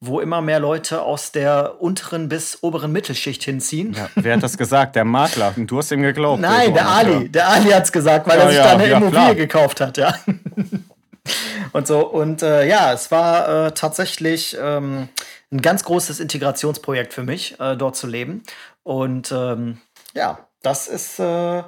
[0.00, 3.94] wo immer mehr Leute aus der unteren bis oberen Mittelschicht hinziehen.
[3.94, 4.94] Ja, wer hat das gesagt?
[4.96, 5.52] Der Makler.
[5.56, 6.40] Und du hast ihm geglaubt.
[6.40, 7.28] Nein, der Jonas, Ali.
[7.28, 9.34] Der Ali hat's gesagt, weil Ja, er sich ja, da eine Immobilie klar.
[9.34, 10.14] gekauft hat, ja.
[11.72, 15.08] Und so, und äh, ja, es war äh, tatsächlich ähm,
[15.52, 18.42] ein ganz großes Integrationsprojekt für mich, äh, dort zu leben.
[18.82, 19.78] Und ähm,
[20.14, 21.62] ja, das ist äh,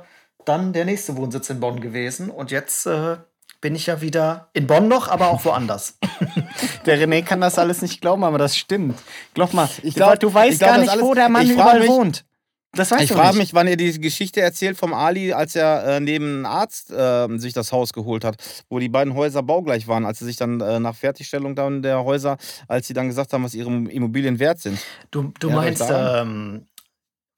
[0.50, 2.30] dann der nächste Wohnsitz in Bonn gewesen.
[2.30, 3.16] Und jetzt äh,
[3.60, 5.98] bin ich ja wieder in Bonn noch, aber auch woanders.
[6.86, 8.98] Der René kann das alles nicht glauben, aber das stimmt.
[9.34, 11.80] Glaub mal, Ich glaub- du weißt ich glaub, gar nicht, alles- wo der Mann überall
[11.80, 12.24] mich- wohnt.
[12.72, 13.38] Das weißt Ich frage nicht.
[13.38, 17.26] mich, wann ihr die Geschichte erzählt vom Ali, als er äh, neben einem Arzt äh,
[17.38, 18.36] sich das Haus geholt hat,
[18.68, 22.04] wo die beiden Häuser baugleich waren, als sie sich dann äh, nach Fertigstellung dann der
[22.04, 22.36] Häuser,
[22.68, 24.78] als sie dann gesagt haben, was ihre Immobilien wert sind.
[25.10, 26.66] Du, du Ja, meinst ähm,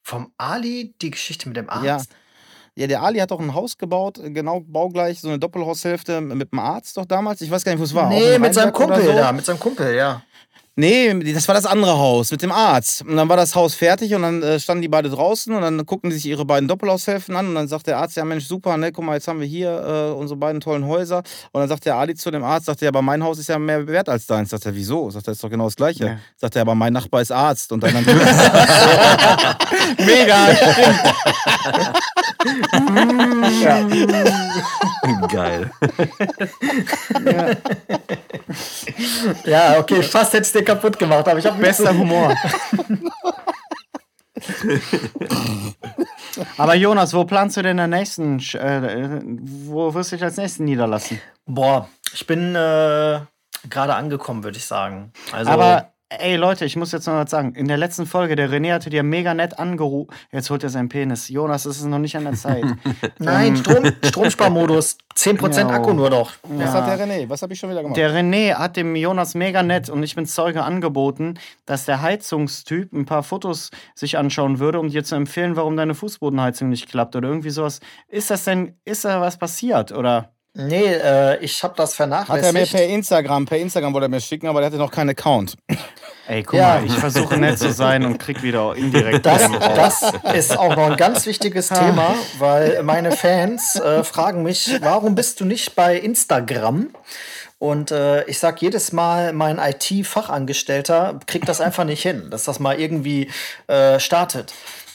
[0.02, 1.84] vom Ali die Geschichte mit dem Arzt?
[1.86, 1.98] Ja.
[2.74, 6.52] Ja, der Ali hat doch ein Haus gebaut, äh, genau baugleich, so eine Doppelhaushälfte mit
[6.52, 7.40] dem Arzt doch damals.
[7.42, 8.08] Ich weiß gar nicht, wo es war.
[8.08, 9.12] Nee, mit seinem Kumpel so.
[9.12, 10.22] da, mit seinem Kumpel, ja.
[10.74, 13.02] Nee, das war das andere Haus mit dem Arzt.
[13.02, 15.84] Und dann war das Haus fertig und dann äh, standen die beide draußen und dann
[15.84, 18.78] guckten die sich ihre beiden Doppelhaushälften an und dann sagt der Arzt, ja Mensch, super,
[18.78, 21.18] ne, guck mal, jetzt haben wir hier äh, unsere beiden tollen Häuser.
[21.52, 23.50] Und dann sagt der Ali zu dem Arzt, sagt er, ja, aber mein Haus ist
[23.50, 24.48] ja mehr wert als deins.
[24.48, 25.10] Sagt er, wieso?
[25.10, 26.06] Sagt er, ist doch genau das Gleiche.
[26.06, 26.16] Ja.
[26.36, 27.70] Sagt er, aber mein Nachbar ist Arzt.
[27.70, 28.04] Und dann, dann
[29.98, 30.48] Mega.
[35.30, 35.70] Geil.
[39.44, 42.34] Ja, okay, fast hätte es dir kaputt gemacht, aber ich habe Bester Humor.
[46.56, 48.38] Aber Jonas, wo planst du denn den nächsten?
[48.54, 51.20] Äh, wo wirst du dich als nächsten niederlassen?
[51.46, 53.20] Boah, ich bin äh,
[53.68, 55.12] gerade angekommen, würde ich sagen.
[55.32, 57.54] Also, Aber ey Leute, ich muss jetzt noch was sagen.
[57.54, 60.12] In der letzten Folge, der René hatte dir mega nett angerufen.
[60.30, 61.28] Jetzt holt er seinen Penis.
[61.28, 62.64] Jonas, es ist noch nicht an der Zeit.
[63.18, 65.68] nein, Strom, Stromsparmodus, 10% Ja.
[65.68, 66.32] Akku nur noch.
[66.42, 67.28] was hat der René?
[67.28, 67.96] Was habe ich schon wieder gemacht?
[67.96, 71.34] Der René hat dem Jonas mega nett und ich bin Zeuge angeboten,
[71.66, 75.94] dass der Heizungstyp ein paar Fotos sich anschauen würde, um dir zu empfehlen, warum deine
[75.94, 77.80] Fußbodenheizung nicht klappt oder irgendwie sowas.
[78.08, 80.31] Ist das denn, ist da was passiert oder?
[80.54, 82.72] Nee, äh, ich habe das hat er mir vernachlässigt.
[82.72, 85.56] per Instagram, per Instagram wollte er mir schicken, aber der hatte noch keinen Account.
[86.28, 86.74] Ey, guck Ja.
[86.74, 89.24] mal, ich versuche nett zu sein und krieg wieder indirekt.
[89.24, 94.78] Das, das ist auch noch ein ganz wichtiges Thema, weil meine Fans äh, fragen mich,
[94.82, 96.90] warum bist du nicht bei Instagram?
[97.58, 102.60] Und äh, ich sag jedes Mal, mein IT-Fachangestellter kriegt das einfach nicht hin, dass das
[102.60, 103.30] mal irgendwie
[103.68, 104.52] äh, startet.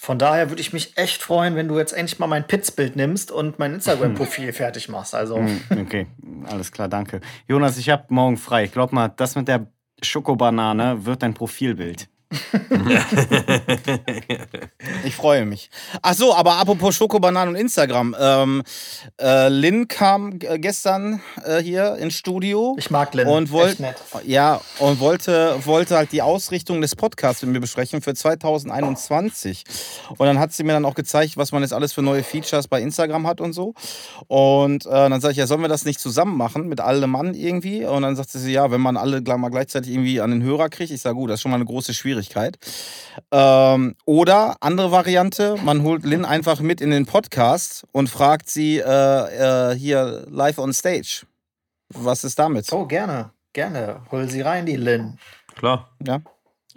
[0.07, 3.29] Von daher würde ich mich echt freuen, wenn du jetzt endlich mal mein Pitzbild nimmst
[3.29, 5.13] und mein Instagram-Profil fertig machst.
[5.13, 5.35] Also.
[5.35, 6.07] Hm, Okay,
[6.45, 7.19] alles klar, danke.
[7.45, 8.67] Jonas, ich habe morgen frei.
[8.67, 9.67] Glaub mal, das mit der
[10.01, 12.07] Schokobanane wird dein Profilbild.
[15.05, 15.69] Ich freue mich.
[16.01, 18.15] Ach so, aber apropos Schokobananen und Instagram.
[18.19, 18.63] Ähm,
[19.19, 22.75] äh, Lynn kam äh, gestern äh, hier ins Studio.
[22.77, 23.27] Ich mag Lynn.
[23.27, 23.49] Und
[23.79, 23.95] nett.
[24.25, 29.63] ja und wollte wollte halt die Ausrichtung des Podcasts mit mir besprechen für 2021.
[30.09, 32.67] Und dann hat sie mir dann auch gezeigt, was man jetzt alles für neue Features
[32.67, 33.73] bei Instagram hat und so.
[34.27, 37.33] Und äh, dann sage ich, ja, sollen wir das nicht zusammen machen mit allem Mann
[37.33, 37.85] irgendwie?
[37.85, 40.91] Und dann sagte sie, ja, wenn man alle mal gleichzeitig irgendwie an den Hörer kriegt,
[40.91, 42.16] ich sage, gut, das ist schon mal eine große Schwierigkeit.
[43.31, 48.77] Ähm, oder andere Variante, man holt Lynn einfach mit in den Podcast und fragt sie
[48.79, 51.25] äh, äh, hier live on stage.
[51.89, 52.71] Was ist damit?
[52.71, 54.01] Oh, gerne, gerne.
[54.11, 55.17] Hol sie rein, die Lynn.
[55.55, 55.89] Klar.
[56.05, 56.21] Ja?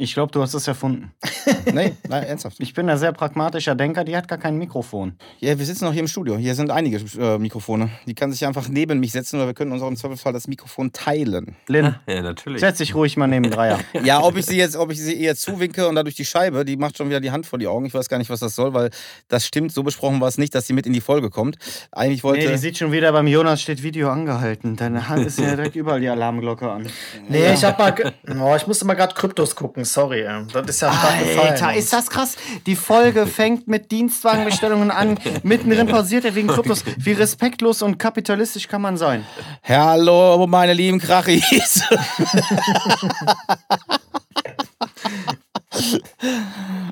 [0.03, 1.13] Ich glaube, du hast es erfunden.
[1.73, 2.57] Nee, nein, ernsthaft.
[2.61, 5.15] Ich bin ein sehr pragmatischer Denker, die hat gar kein Mikrofon.
[5.41, 6.37] Ja, wir sitzen noch hier im Studio.
[6.37, 7.91] Hier sind einige äh, Mikrofone.
[8.07, 10.49] Die kann sich einfach neben mich setzen oder wir können uns auch im Zweifelsfall das
[10.49, 11.57] Mikrofon teilen.
[11.67, 12.61] Lynn, Ja, natürlich.
[12.61, 13.79] setz dich ruhig mal neben Dreier.
[14.05, 16.77] Ja, ob ich sie jetzt, ob ich sie eher zuwinke und dadurch die Scheibe, die
[16.77, 17.85] macht schon wieder die Hand vor die Augen.
[17.87, 18.91] Ich weiß gar nicht, was das soll, weil
[19.29, 21.57] das stimmt, so besprochen war es nicht, dass sie mit in die Folge kommt.
[21.93, 22.47] Eigentlich wollte.
[22.47, 24.77] Nee, die sieht schon wieder beim Jonas steht Video angehalten.
[24.77, 26.87] Deine Hand ist ja direkt überall die Alarmglocke an.
[27.29, 27.95] Nee, ich hab mal.
[28.41, 30.23] Oh, ich musste mal gerade Kryptos gucken, sorry.
[30.23, 30.45] ey.
[30.53, 31.49] Das ist ja stark gefallen.
[31.51, 32.37] Alter, ist das krass.
[32.67, 35.19] Die Folge fängt mit Dienstwagenbestellungen an.
[35.43, 36.85] Mittendrin pausiert er wegen Kryptos.
[36.99, 39.27] Wie respektlos und kapitalistisch kann man sein?
[39.65, 41.83] Hallo, meine lieben Krachis.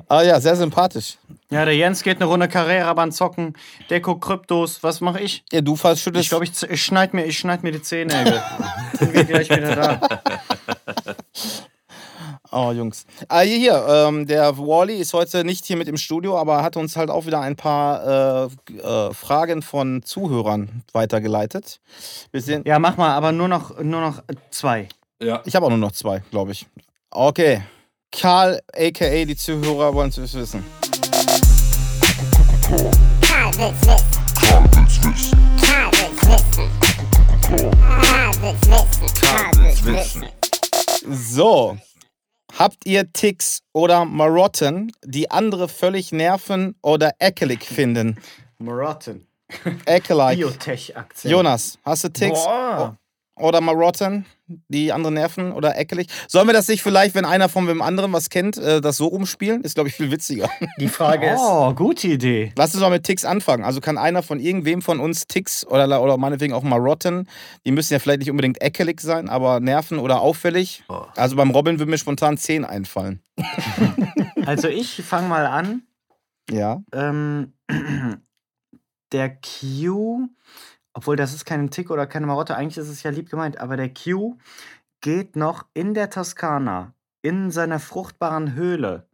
[0.07, 1.17] ah ja, sehr sympathisch.
[1.51, 3.55] Ja, der Jens geht eine Runde Carrera-Bahn zocken.
[4.01, 4.83] Guckt Kryptos.
[4.83, 5.43] Was mache ich?
[5.51, 6.25] Ja, du fast schüttelst.
[6.25, 8.39] Ich glaube, ich, ich schneid mir, ich schneid mir die Zehennägel.
[8.99, 9.99] Bin wir gleich wieder da.
[12.61, 13.05] Oh, Jungs.
[13.29, 16.75] Ah, hier, hier ähm, der Wally ist heute nicht hier mit im Studio, aber hat
[16.75, 21.79] uns halt auch wieder ein paar äh, äh, Fragen von Zuhörern weitergeleitet.
[22.31, 24.89] Wir sind, Ja, mach mal, aber nur noch, nur noch zwei.
[25.23, 25.41] Ja.
[25.45, 26.67] Ich habe auch nur noch zwei, glaube ich.
[27.11, 27.61] Okay.
[28.11, 29.23] Karl, a.k.a.
[29.23, 30.65] die Zuhörer, wollen es wissen.
[41.09, 41.77] So.
[42.57, 48.17] Habt ihr Ticks oder Marotten, die andere völlig nerven oder ekelig finden?
[48.57, 49.27] Marotten.
[49.85, 50.37] Ekelig.
[50.39, 51.31] Biotech-Aktien.
[51.31, 52.97] Jonas, hast du Ticks Boah.
[53.39, 54.25] Oder Marotten,
[54.67, 56.07] die andere nerven oder ekelig?
[56.27, 59.07] Sollen wir das nicht vielleicht, wenn einer von dem anderen was kennt, äh, das so
[59.07, 59.63] rumspielen?
[59.63, 60.49] Ist, glaube ich, viel witziger.
[60.79, 61.39] Die Frage ist.
[61.39, 62.51] Oh, gute Idee.
[62.55, 63.63] Lass uns mal mit Ticks anfangen.
[63.63, 67.27] Also kann einer von irgendwem von uns Ticks oder, oder meinetwegen auch Marotten,
[67.65, 70.83] die müssen ja vielleicht nicht unbedingt ekelig sein, aber nerven oder auffällig.
[70.89, 71.01] Oh.
[71.15, 73.21] Also beim Robin würde mir spontan 10 einfallen.
[74.45, 75.83] Also ich fange mal an.
[76.49, 76.81] Ja.
[76.91, 77.53] Ähm,
[79.11, 80.27] der Q,
[80.99, 83.77] obwohl das ist kein Tick oder keine Marotte, eigentlich ist es ja lieb gemeint, aber
[83.77, 84.37] der Q
[84.99, 89.07] geht noch in der Toskana, in seiner fruchtbaren Höhle,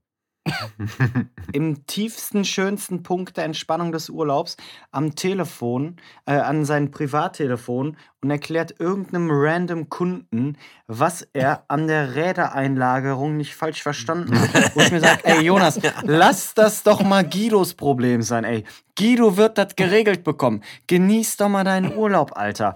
[1.54, 4.58] im tiefsten, schönsten Punkt der Entspannung des Urlaubs,
[4.92, 12.16] am Telefon, äh, an sein Privattelefon und erklärt irgendeinem random Kunden, was er an der
[12.16, 14.76] Rädereinlagerung nicht falsch verstanden hat.
[14.76, 18.64] Wo ich mir sage, ey Jonas, lass das doch mal Guidos Problem sein, ey.
[18.98, 20.64] Guido wird das geregelt bekommen.
[20.88, 22.76] Genieß doch mal deinen Urlaub, Alter.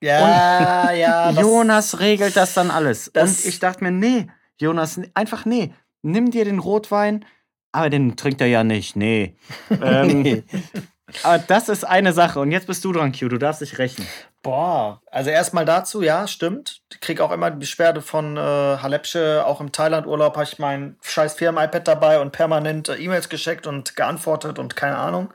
[0.00, 1.32] Ja, ja.
[1.32, 3.10] das- Jonas regelt das dann alles.
[3.12, 4.28] Das- und ich dachte mir, nee,
[4.60, 5.72] Jonas, einfach nee.
[6.02, 7.24] Nimm dir den Rotwein,
[7.72, 9.36] aber den trinkt er ja nicht, nee.
[9.82, 10.44] ähm,
[11.22, 12.40] aber das ist eine Sache.
[12.40, 14.06] Und jetzt bist du dran, Q, du darfst dich rächen.
[14.42, 16.80] Boah, also erstmal dazu, ja, stimmt.
[16.92, 20.96] Ich krieg auch immer die Beschwerde von äh, Halepsche, auch im Thailand-Urlaub habe ich mein
[21.02, 25.32] scheiß Firmen-iPad dabei und permanent äh, E-Mails geschickt und geantwortet und keine Ahnung.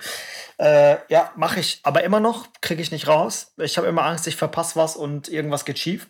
[0.58, 3.54] Äh, ja, mache ich, aber immer noch, kriege ich nicht raus.
[3.58, 6.08] Ich habe immer Angst, ich verpasse was und irgendwas geht schief.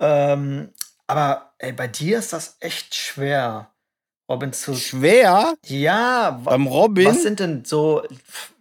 [0.00, 0.72] Ähm,
[1.06, 3.71] aber ey, bei dir ist das echt schwer,
[4.32, 4.74] Robin zu.
[4.74, 7.06] Schwer Ja, beim Robin.
[7.06, 8.02] was sind denn so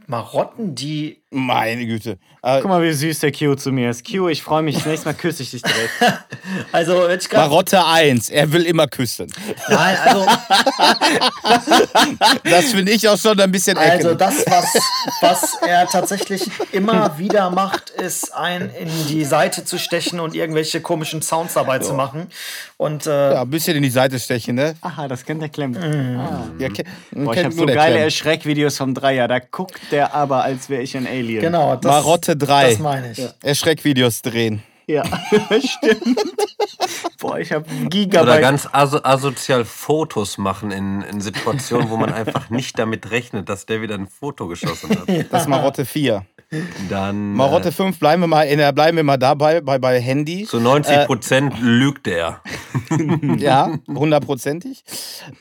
[0.05, 2.17] Marotten, die Meine Güte.
[2.43, 4.05] Äh, Guck mal, wie süß der Q zu mir ist.
[4.05, 4.75] Q, ich freue mich.
[4.75, 5.91] Das nächste Mal küsse ich dich direkt.
[6.73, 9.31] also wenn ich grad- Marotte 1, er will immer küssen.
[9.69, 10.25] Nein, also
[12.43, 13.91] Das finde ich auch schon ein bisschen ekelig.
[14.05, 14.65] Also das, was,
[15.21, 20.81] was er tatsächlich immer wieder macht, ist ein in die Seite zu stechen und irgendwelche
[20.81, 22.27] komischen Sounds dabei zu machen.
[22.77, 24.75] Und äh, ja, ein bisschen in die Seite stechen, ne?
[24.81, 25.75] Aha, das kennt der Klemm.
[26.57, 28.03] Ja, ke- Boah, ich kennt habe so geile Clem.
[28.03, 29.27] Erschreckvideos vom Dreier.
[29.27, 31.41] Da guckt der aber, als wäre ich ein Alien.
[31.41, 32.69] genau, das, Marotte 3.
[32.71, 33.21] das meine ich.
[33.41, 34.63] Erschreckvideos drehen.
[34.87, 35.03] Ja,
[35.63, 36.19] stimmt.
[37.19, 38.41] Boah, ich habe Oder Gigabyte.
[38.41, 43.65] ganz aso asozial Fotos machen in, in Situationen, wo man einfach nicht damit rechnet, dass
[43.65, 45.07] der wieder ein Foto geschossen hat.
[45.31, 46.25] Das ist Marotte 4.
[46.89, 50.45] Dann Marotte äh, 5 bleiben wir mal in bleiben wir mal dabei, bei, bei Handy.
[50.45, 52.41] zu 90 Prozent lügt er.
[53.37, 54.83] Ja, hundertprozentig.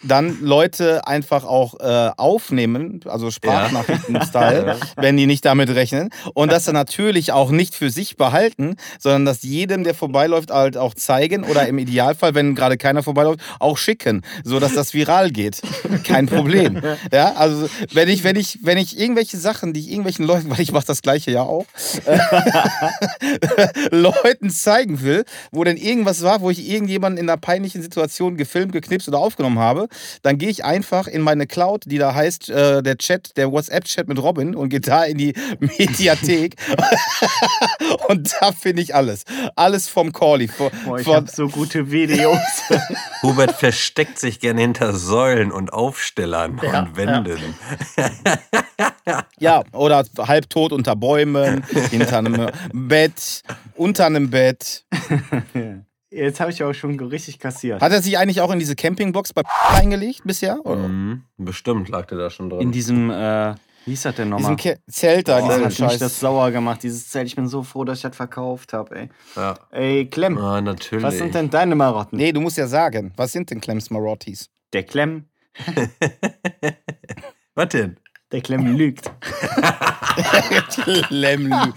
[0.03, 4.77] Dann Leute einfach auch äh, aufnehmen, also Sprachnachrichten-Style, Ja.
[4.97, 6.11] wenn die nicht damit rechnen.
[6.35, 10.77] Und das dann natürlich auch nicht für sich behalten, sondern das jedem, der vorbeiläuft, halt
[10.77, 15.61] auch zeigen oder im Idealfall, wenn gerade keiner vorbeiläuft, auch schicken, sodass das viral geht.
[16.05, 16.81] Kein Problem.
[17.13, 20.61] Ja, also wenn ich, wenn ich, wenn ich irgendwelche Sachen, die ich irgendwelchen Leuten, weil
[20.61, 21.67] ich mache das gleiche ja auch,
[23.91, 28.73] Leuten zeigen will, wo denn irgendwas war, wo ich irgendjemanden in einer peinlichen Situation gefilmt,
[28.73, 29.89] geknipst oder aufgenommen habe,
[30.23, 34.09] dann gehe ich einfach in meine Cloud, die da heißt, äh, der Chat, der WhatsApp-Chat
[34.09, 36.57] mit Robin und gehe da in die Mediathek
[38.09, 39.25] und da finde ich alles.
[39.57, 40.49] Alles vom Callie.
[40.49, 42.39] Von, Boah, ich von, habe so gute Videos.
[43.23, 47.55] Hubert versteckt sich gerne hinter Säulen und Aufstellern Ja, und Wänden.
[49.39, 53.43] ja, oder halbtot unter Bäumen, hinter einem Bett,
[53.77, 54.85] unter einem Bett.
[56.13, 57.81] Jetzt habe ich auch schon richtig kassiert.
[57.81, 60.59] Hat er sich eigentlich auch in diese Campingbox bei eingelegt bisher?
[60.67, 60.89] Oder?
[60.89, 61.23] Mhm.
[61.37, 62.61] Bestimmt lag der da schon drin.
[62.63, 64.57] In diesem, äh, wie hieß das denn nochmal?
[64.57, 65.99] Diesen Ke Zelt da, Oh, diesen hat mich Scheiß.
[66.01, 67.29] das sauer gemacht, dieses Zelt.
[67.29, 69.09] Ich bin so froh, dass ich das verkauft habe, ey.
[69.37, 69.55] ja.
[69.71, 71.05] Ey, Clem, Ah, natürlich.
[71.05, 72.19] was sind denn deine Marotten?
[72.19, 74.51] Nee, du musst ja sagen, was sind denn Clems Marottis?
[74.73, 75.27] Der Clem,
[77.55, 77.97] Was denn?
[78.33, 79.11] Der Clem lügt.
[81.11, 81.73] Lemlü.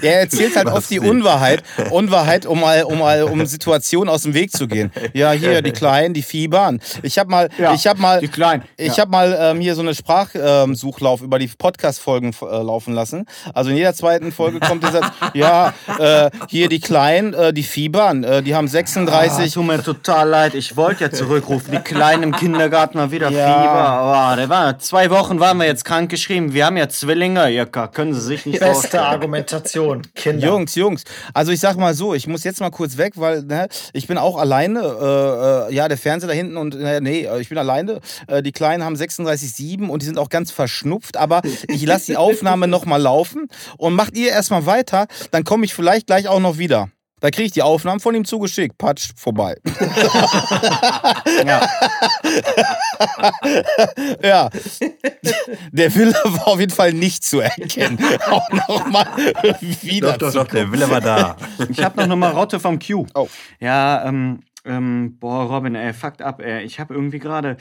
[0.00, 1.00] Ja, er erzählt halt oft die?
[1.00, 1.62] Unwahrheit.
[1.90, 4.90] Unwahrheit, um mal, um mal um Situationen aus dem Weg zu gehen.
[5.12, 6.80] Ja, hier, die Kleinen, die fiebern.
[7.02, 9.02] Ich habe mal, Ja, ich habe mal, die Kleinen, ich ja.
[9.02, 13.26] habe mal ähm, hier so eine Sprachsuchlauf über die Podcast-Folgen äh, laufen lassen.
[13.52, 17.62] Also in jeder zweiten Folge kommt der Satz, ja, äh, hier die Kleinen, äh, die
[17.62, 19.52] fiebern, äh, die haben Ah, 36.
[19.52, 20.54] tut mir total leid.
[20.54, 21.72] Ich wollte ja zurückrufen.
[21.72, 23.60] Die Kleinen im Kindergarten mal wieder Ja.
[23.60, 23.72] Fieber.
[23.72, 26.52] Aber der war, zwei Wochen waren wir jetzt krank geschrieben.
[26.54, 27.48] Wir haben ja Zwillinge.
[27.50, 29.04] Ja, können Sie sich nicht Beste vorstellen.
[29.44, 30.02] Argumentation.
[30.14, 30.46] Kinder.
[30.46, 31.04] Jungs, Jungs.
[31.32, 34.18] Also ich sag mal so, ich muss jetzt mal kurz weg, weil ne, ich bin
[34.18, 34.80] auch alleine.
[34.80, 38.00] Äh, äh, ja, der Fernseher da hinten und äh, nee, äh, ich bin alleine.
[38.26, 41.16] Äh, die Kleinen haben 36,7 und die sind auch ganz verschnupft.
[41.16, 45.06] Aber ich lasse die Aufnahme nochmal laufen und macht ihr erstmal weiter.
[45.30, 46.88] Dann komme ich vielleicht gleich auch noch wieder.
[47.24, 48.76] Da kriege ich die Aufnahmen von ihm zugeschickt.
[48.76, 49.56] Patsch, vorbei.
[51.46, 51.66] Ja.
[54.22, 54.50] ja.
[55.72, 57.98] Der Wille war auf jeden Fall nicht zu erkennen.
[58.30, 59.06] Auch nochmal
[59.80, 61.36] wieder Doch, doch, doch, der Wille war da.
[61.70, 63.06] Ich habe noch eine Marotte vom Q.
[63.14, 63.28] Oh.
[63.58, 66.62] Ja, ähm, ähm, boah, Robin, ey, fucked up, ey.
[66.62, 67.56] Ich habe irgendwie gerade,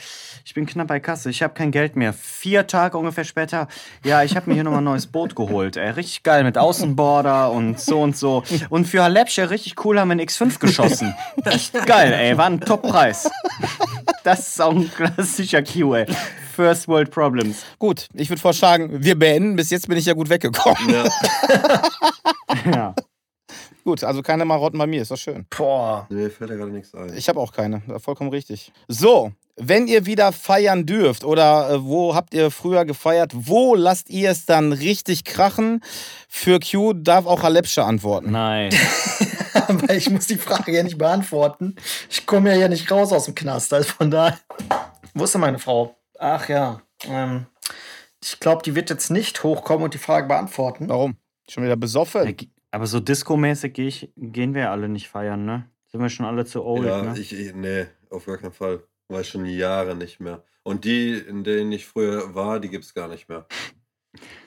[0.45, 2.13] ich bin knapp bei Kasse, ich habe kein Geld mehr.
[2.13, 3.67] Vier Tage ungefähr später,
[4.05, 5.89] ja, ich habe mir hier nochmal ein neues Boot geholt, ey.
[5.89, 8.43] Richtig geil, mit Außenborder und so und so.
[8.69, 11.13] Und für Halepsche richtig cool haben wir einen X5 geschossen.
[11.45, 13.29] Echt geil, ey, war ein Top-Preis.
[14.23, 16.05] Das ist auch ein klassischer Q, ey.
[16.55, 17.65] First World Problems.
[17.79, 19.55] Gut, ich würde vorschlagen, wir beenden.
[19.55, 20.89] Bis jetzt bin ich ja gut weggekommen.
[20.89, 21.03] Ja.
[22.65, 22.95] Ja.
[23.83, 25.45] Gut, also keine Marotten bei mir, ist doch schön.
[25.49, 26.07] Boah.
[26.09, 27.15] Mir fällt da gerade nichts ein.
[27.17, 28.71] Ich habe auch keine, ja, vollkommen richtig.
[28.87, 34.09] So, wenn ihr wieder feiern dürft oder äh, wo habt ihr früher gefeiert, wo lasst
[34.09, 35.81] ihr es dann richtig krachen?
[36.29, 38.31] Für Q darf auch Halepsche antworten.
[38.31, 38.73] Nein.
[39.67, 41.75] Aber ich muss die Frage ja nicht beantworten.
[42.09, 43.73] Ich komme ja hier nicht raus aus dem Knast.
[43.73, 44.39] Also von daher.
[45.13, 45.95] Wo ist denn meine Frau?
[46.17, 46.81] Ach ja.
[47.07, 47.45] Ähm,
[48.23, 50.89] ich glaube, die wird jetzt nicht hochkommen und die Frage beantworten.
[50.89, 51.17] Warum?
[51.49, 52.35] Schon wieder besoffen?
[52.73, 55.69] Aber so Disco-mäßig geh ich, gehen wir alle nicht feiern, ne?
[55.91, 57.19] Sind wir schon alle zu old, ja, ne?
[57.19, 58.81] ich, ich- nee, auf gar keinen Fall.
[59.09, 60.43] War schon Jahre nicht mehr.
[60.63, 63.45] Und die, in denen ich früher war, die gibt es gar nicht mehr.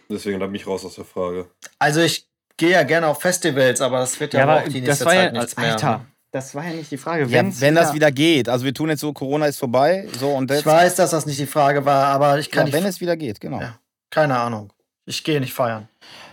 [0.09, 1.49] Deswegen da bin ich raus aus der Frage.
[1.79, 5.01] Also ich gehe ja gerne auf Festivals, aber das wird ja, Ja, auch die das
[5.01, 5.73] nächste war ja, Zeit nichts mehr.
[5.73, 7.27] Alter, das war ja nicht die Frage.
[7.27, 8.49] Ja, wenn das wieder geht.
[8.49, 10.09] Also wir tun jetzt so, Corona ist vorbei.
[10.19, 10.67] So und Ich jetzt.
[10.67, 12.75] weiß, dass das nicht die Frage war, aber ich Ja, kann nicht.
[12.75, 13.61] wenn es wieder geht, genau.
[13.61, 13.79] Ja.
[14.11, 14.73] keine Ahnung.
[15.05, 15.89] Ich gehe nicht feiern.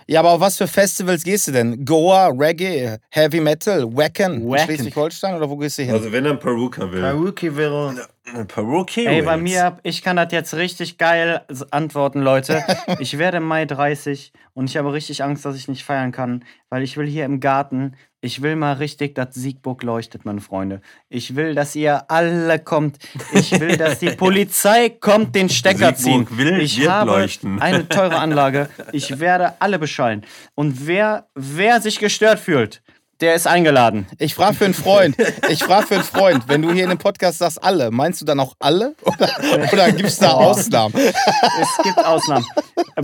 [0.08, 1.86] Ja, aber auf was für Festivals gehst du denn?
[1.86, 4.66] Goa, Reggae, Heavy Metal, Wacken, in Wacken.
[4.66, 5.94] Schleswig-Holstein oder wo gehst du hin?
[5.94, 7.02] Also wenn er ein Peruka will.
[7.02, 8.08] Karaoke wäre.
[8.48, 11.42] Peruki Ey, bei mir, ich kann das jetzt richtig geil
[11.72, 12.64] antworten, Leute.
[13.00, 16.46] Ich werde im Mai 30 und ich habe richtig Angst, dass ich nicht feiern kann,
[16.70, 20.82] weil ich will hier im Garten, ich will mal richtig, dass Siegburg leuchtet, meine Freunde.
[21.10, 22.98] Ich will, dass ihr alle kommt.
[23.34, 26.20] Ich will, dass die Polizei kommt, den Stecker ziehen.
[26.20, 27.62] Siegburg will, ich habe leuchten.
[27.62, 28.70] eine teure Anlage.
[28.94, 30.24] Ich werde alle beschallen.
[30.56, 32.82] Und wer, wer sich gestört fühlt,
[33.24, 34.06] der ist eingeladen.
[34.20, 35.16] Ich frage für einen Freund.
[35.48, 36.44] Ich frage für einen Freund.
[36.48, 38.96] Wenn du hier in dem Podcast sagst alle, meinst du dann auch alle?
[39.06, 39.30] Oder,
[39.72, 40.94] oder gibt es da Ausnahmen?
[40.96, 42.46] Es gibt Ausnahmen.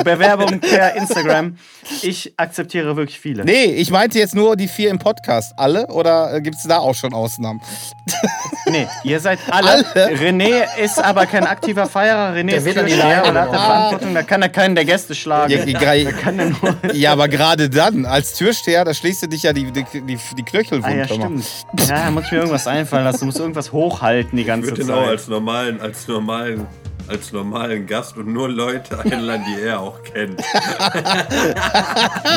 [0.03, 1.57] Bewerbung per Instagram.
[2.01, 3.45] Ich akzeptiere wirklich viele.
[3.45, 5.53] Nee, ich meinte jetzt nur die vier im Podcast.
[5.57, 5.87] Alle?
[5.87, 7.61] Oder gibt es da auch schon Ausnahmen?
[8.67, 9.69] Nee, ihr seid alle.
[9.69, 9.85] Alle?
[10.15, 12.33] René ist aber kein aktiver Feierer.
[12.35, 13.49] René Der ist Türsteher nicht und hat.
[13.49, 14.13] Verantwortung.
[14.13, 15.51] Da kann er keinen der Gäste schlagen.
[15.51, 16.93] Ja, ja, Kann er nur.
[16.93, 20.43] ja, aber gerade dann, als Türsteher, da schließt du dich ja die, die, die, die
[20.43, 21.45] Knöchel Ah ja, stimmt.
[21.87, 23.19] Ja, da muss mir irgendwas einfallen lassen.
[23.21, 25.07] Du musst irgendwas hochhalten die Ich ganze würde den auch Zeit.
[25.09, 26.67] als normalen, als normalen,
[27.07, 30.39] als normalen Gast und nur Leute einladen, die er auch kennt.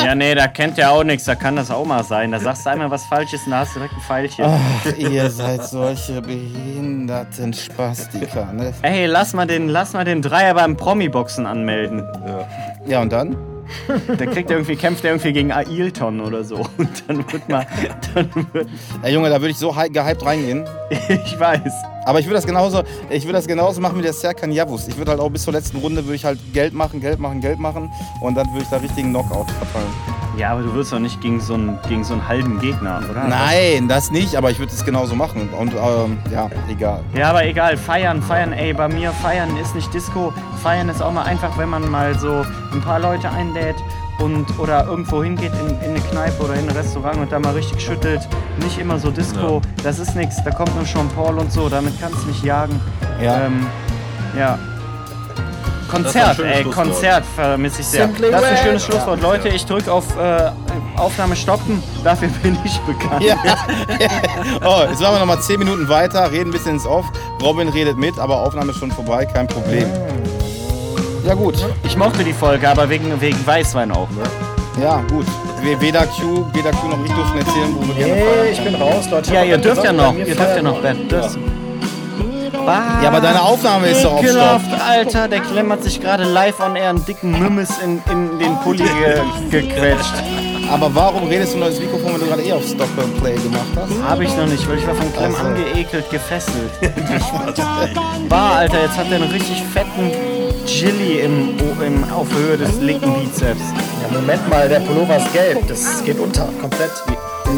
[0.03, 1.25] Ja, nee, da kennt er auch nichts.
[1.25, 2.31] Da kann das auch mal sein.
[2.31, 4.45] Da sagst du einmal was Falsches und da hast du direkt ein Pfeilchen.
[4.47, 8.73] Ach, ihr seid solche behinderten Spastiker, ne?
[8.81, 12.03] Ey, lass mal den, lass mal den Dreier beim Promi-Boxen anmelden.
[12.87, 13.35] Ja, und dann?
[14.19, 16.55] Der kriegt irgendwie, kämpft er irgendwie gegen Ailton oder so.
[16.77, 17.65] Und dann wird mal,
[18.13, 18.67] dann wird,
[19.03, 20.65] Ja, Junge, da würde ich so hy- gehypt reingehen.
[21.09, 21.73] ich weiß.
[22.05, 24.87] Aber ich würde das genauso, ich würde das genauso machen wie der Serkan Yavuz.
[24.87, 27.41] Ich würde halt auch bis zur letzten Runde würde ich halt Geld machen, Geld machen,
[27.41, 27.91] Geld machen
[28.21, 30.23] und dann würde ich da richtigen Knockout verteilen.
[30.37, 33.27] Ja, aber du wirst doch nicht gegen so einen, gegen so einen halben Gegner, oder?
[33.27, 35.49] Nein, das nicht, aber ich würde es genauso machen.
[35.49, 37.01] Und ähm, ja, egal.
[37.15, 40.33] Ja, aber egal, feiern, feiern, ey, bei mir feiern ist nicht Disco.
[40.63, 42.43] Feiern ist auch mal einfach, wenn man mal so
[42.73, 43.75] ein paar Leute einlädt
[44.19, 47.53] und oder irgendwo hingeht in, in eine Kneipe oder in ein Restaurant und da mal
[47.53, 48.21] richtig schüttelt.
[48.61, 50.43] Nicht immer so Disco, das ist nix.
[50.43, 52.79] Da kommt nur Jean Paul und so, damit kannst du mich jagen.
[53.21, 53.45] Ja.
[53.45, 53.65] Ähm,
[54.37, 54.59] ja.
[55.89, 56.87] Konzert, ey, Schlusswort.
[56.87, 58.07] Konzert vermisse ich sehr.
[58.07, 59.21] Simply das ist ein schönes Schlusswort.
[59.21, 60.51] Leute, ich drücke auf äh,
[60.97, 61.83] Aufnahme stoppen.
[62.03, 63.23] Dafür bin ich bekannt.
[63.23, 63.35] Ja.
[64.65, 67.05] oh, jetzt machen wir nochmal 10 Minuten weiter, reden ein bisschen ins Off.
[67.41, 69.87] Robin redet mit, aber Aufnahme ist schon vorbei, kein Problem.
[71.25, 71.55] Ja, gut.
[71.83, 74.09] Ich mochte die Folge, aber wegen, wegen Weißwein auch.
[74.09, 74.23] Ne?
[74.83, 75.25] Ja, gut.
[75.61, 78.75] We- Weder Q, weder Q noch ich durften erzählen, wo wir gerne Hey, ich bin
[78.75, 79.33] raus, Leute.
[79.33, 80.13] Ja, ihr dürft ja noch.
[80.15, 80.83] Ihr dürft ja noch.
[80.83, 80.95] wir.
[81.07, 81.37] Das.
[83.01, 85.27] Ja, aber deine Aufnahme ist doch auf Alter.
[85.27, 88.83] Der Clem hat sich gerade live on air einen dicken Mümmes in, in den Pulli
[88.83, 90.13] ge gequetscht.
[90.71, 93.35] Aber warum redest du nur ins Mikrofon, wenn du gerade eh auf Stop and Play
[93.35, 93.91] gemacht hast?
[94.09, 95.47] Habe ich noch nicht, weil ich war von Clem Ach so.
[95.47, 96.71] angeekelt, gefesselt.
[98.29, 100.09] Bah, Alter, jetzt hat er einen richtig fetten
[100.65, 103.59] Chili im, im, auf Höhe des linken Bizeps.
[104.01, 105.67] Ja, Moment mal, der Pullover ist gelb.
[105.67, 106.91] Das geht unter, komplett.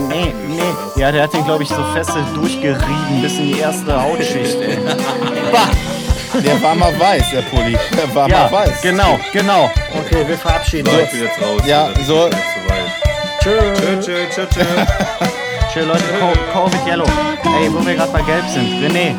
[0.10, 1.01] Nee, nee.
[1.01, 4.78] Ja, der hat den, glaube ich, so feste durchgerieben bis in die erste Hautschicht, ey.
[6.43, 7.78] Der war mal weiß, der Pulli.
[7.95, 8.82] Der war ja, mal weiß.
[8.82, 9.72] genau, genau.
[9.97, 11.12] Okay, wir verabschieden So, uns.
[11.12, 11.62] bin jetzt raus.
[11.66, 12.30] Ja, so-.
[13.39, 13.80] Tschüss.
[13.80, 14.66] Tschö, tschö, tschö, tschö.
[15.74, 17.06] Schön, Leute, Co- Covid Yellow.
[17.62, 18.68] Ey, wo wir gerade bei Gelb sind.
[18.84, 19.16] René,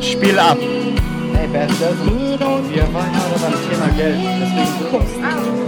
[0.00, 0.56] Spiel ab.
[1.52, 2.38] Hey, Dozen.
[2.72, 4.18] Wir waren gerade beim Thema Gelb.
[4.40, 5.63] Deswegen On target.